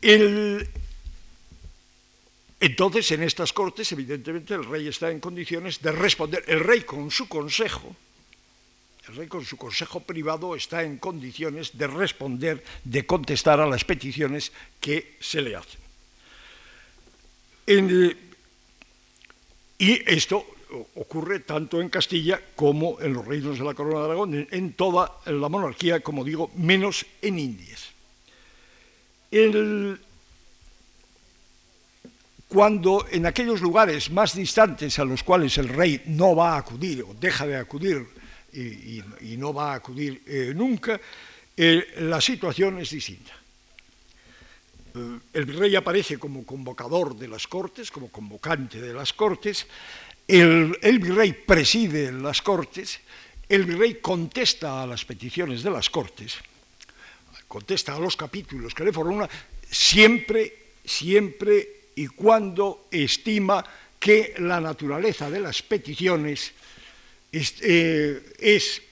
[0.01, 0.68] El,
[2.61, 6.45] entonces, en estas cortes, evidentemente, el rey está en condiciones de responder.
[6.47, 7.95] El rey con su consejo,
[9.09, 13.84] el rey con su consejo privado está en condiciones de responder, de contestar a las
[13.84, 15.80] peticiones que se le hacen.
[19.78, 20.55] y esto
[20.97, 25.21] ocurre tanto en Castilla como en los reinos de la Corona de Aragón, en, toda
[25.27, 27.93] la monarquía, como digo, menos en Indias.
[32.49, 37.03] cuando en aquellos lugares más distantes a los cuales el rey no va a acudir
[37.03, 38.07] o deja de acudir
[38.53, 40.99] y, no va a acudir eh, nunca,
[41.57, 43.33] eh, la situación es distinta.
[44.95, 49.67] Eh, el virrey aparece como convocador de las cortes, como convocante de las cortes,
[50.29, 53.01] el, virrey preside las cortes,
[53.49, 56.35] el virrey contesta a las peticiones de las cortes,
[57.47, 59.29] contesta a los capítulos que le formulan,
[59.70, 63.64] siempre, siempre y cuando estima
[63.99, 66.53] que la naturaleza de las peticiones
[67.33, 68.83] eh, es,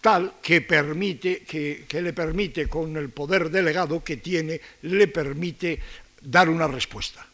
[0.00, 5.78] tal que, permite, que, le permite, con el poder delegado que tiene, le permite
[6.22, 7.26] dar una respuesta.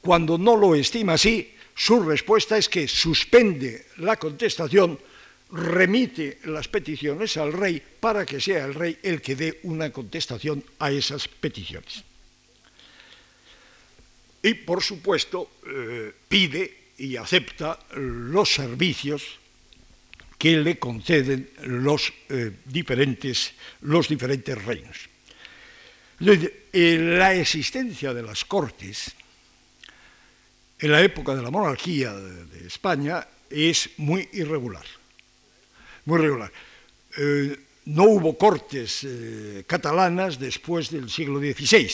[0.00, 4.96] Cuando no lo estima así, su respuesta es que suspende la contestación,
[5.50, 10.62] remite las peticiones al rey para que sea el rey el que dé una contestación
[10.78, 12.04] a esas peticiones.
[14.44, 19.40] Y, por supuesto, eh, pide y acepta los servicios
[20.38, 25.10] que le conceden los, eh, diferentes, los diferentes reinos.
[26.20, 29.16] Eh, la existencia de las cortes
[30.82, 34.84] en la época de la monarquía de, España es muy irregular.
[36.04, 36.52] Muy irregular.
[37.16, 37.56] Eh,
[37.86, 39.06] no hubo cortes
[39.66, 41.90] catalanas después del siglo XVI.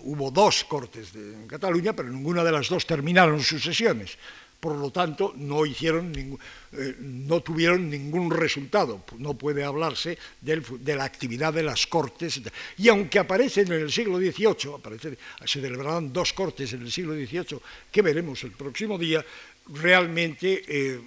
[0.00, 4.16] Hubo dos cortes en Cataluña, pero ninguna de las dos terminaron sus sesiones
[4.60, 9.02] por lo tanto eh, no tuvieron ningún resultado.
[9.18, 12.40] No puede hablarse de la actividad de las cortes.
[12.76, 17.58] Y aunque aparecen en el siglo XVIII, se celebrarán dos cortes en el siglo XVIII
[17.90, 19.24] que veremos el próximo día,
[19.72, 21.00] realmente eh,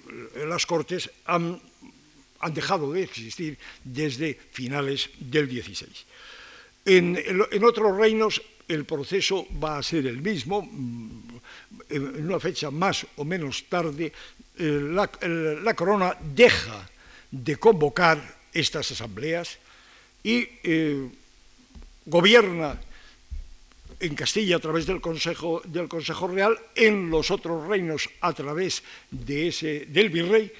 [0.46, 1.60] las cortes han,
[2.52, 5.88] dejado de existir desde finales del XVI.
[6.84, 11.36] En otros reinos el proceso va a ser el mismo, mm,
[11.90, 14.12] en una fecha más o menos tarde,
[14.58, 16.88] eh, la, corona deja
[17.30, 18.18] de convocar
[18.52, 19.58] estas asambleas
[20.22, 21.08] y eh,
[22.06, 22.80] gobierna
[24.00, 28.82] en Castilla a través del Consejo, del Consejo Real, en los otros reinos a través
[29.10, 30.52] de ese, del virrey,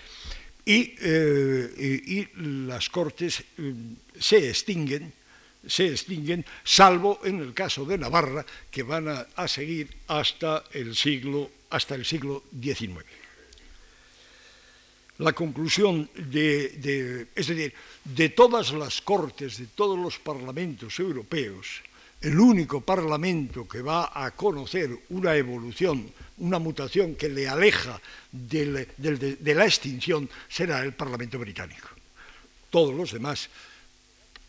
[0.67, 2.29] y, eh, y
[2.67, 3.45] las cortes
[4.19, 5.13] se extinguen
[5.67, 11.51] se extinguen, salvo en el caso de Navarra, que van a, seguir hasta el, siglo,
[11.71, 13.05] hasta el siglo XIX.
[15.19, 17.73] La conclusión de, es decir,
[18.05, 21.83] de todas las cortes, de todos los parlamentos europeos,
[22.21, 28.01] el único parlamento que va a conocer una evolución, una mutación que le aleja
[28.33, 31.89] de la extinción será el Parlamento británico.
[32.71, 33.51] Todos los demás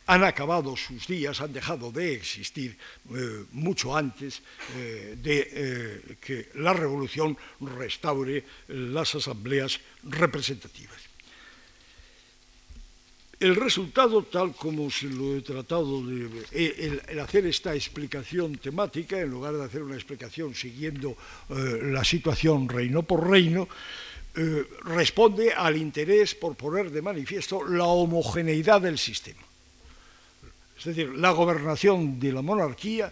[0.08, 2.78] han acabado sus días, han dejado de existir
[3.14, 4.42] eh, mucho antes
[4.78, 10.96] eh, de eh, que la revolución restaure las asambleas representativas.
[13.38, 19.30] El resultado, tal como se lo he tratado de el, hacer esta explicación temática, en
[19.30, 21.18] lugar de hacer una explicación siguiendo
[21.50, 23.68] la situación reino por reino,
[24.86, 29.42] responde al interés por poner de manifiesto la homogeneidad del sistema.
[30.78, 33.12] Es decir, la gobernación de la monarquía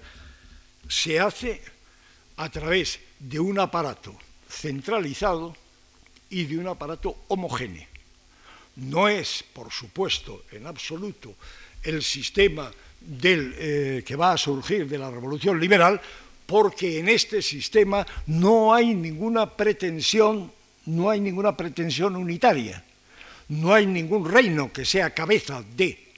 [0.88, 1.61] se hace
[2.38, 4.16] a través de un aparato
[4.49, 5.55] centralizado
[6.30, 7.88] y de un aparato homogéneo.
[8.76, 11.36] No es, por supuesto, en absoluto
[11.84, 16.01] el sistema del, eh, que va a surgir de la revolución liberal,
[16.45, 20.51] porque en este sistema no hay ninguna pretensión,
[20.86, 22.84] no hay ninguna pretensión unitaria,
[23.49, 26.12] no hay ningún reino que sea cabeza de,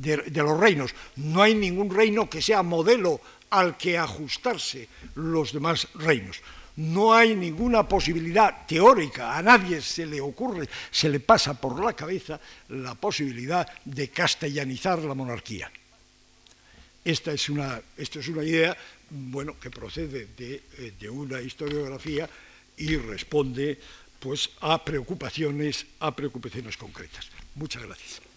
[0.00, 3.20] de los reinos, no hay ningún reino que sea modelo
[3.50, 6.40] al que ajustarse los demás reinos
[6.80, 11.92] no hay ninguna posibilidad teórica, a nadie se le ocurre, se le pasa por la
[11.92, 15.70] cabeza la posibilidad de castellanizar la monarquía.
[17.04, 18.76] Esta es una, es una idea
[19.10, 22.28] bueno, que procede de, eh, de, una historiografía
[22.76, 23.78] y responde
[24.18, 27.28] pues, a, preocupaciones, a preocupaciones concretas.
[27.56, 28.29] Muchas gracias.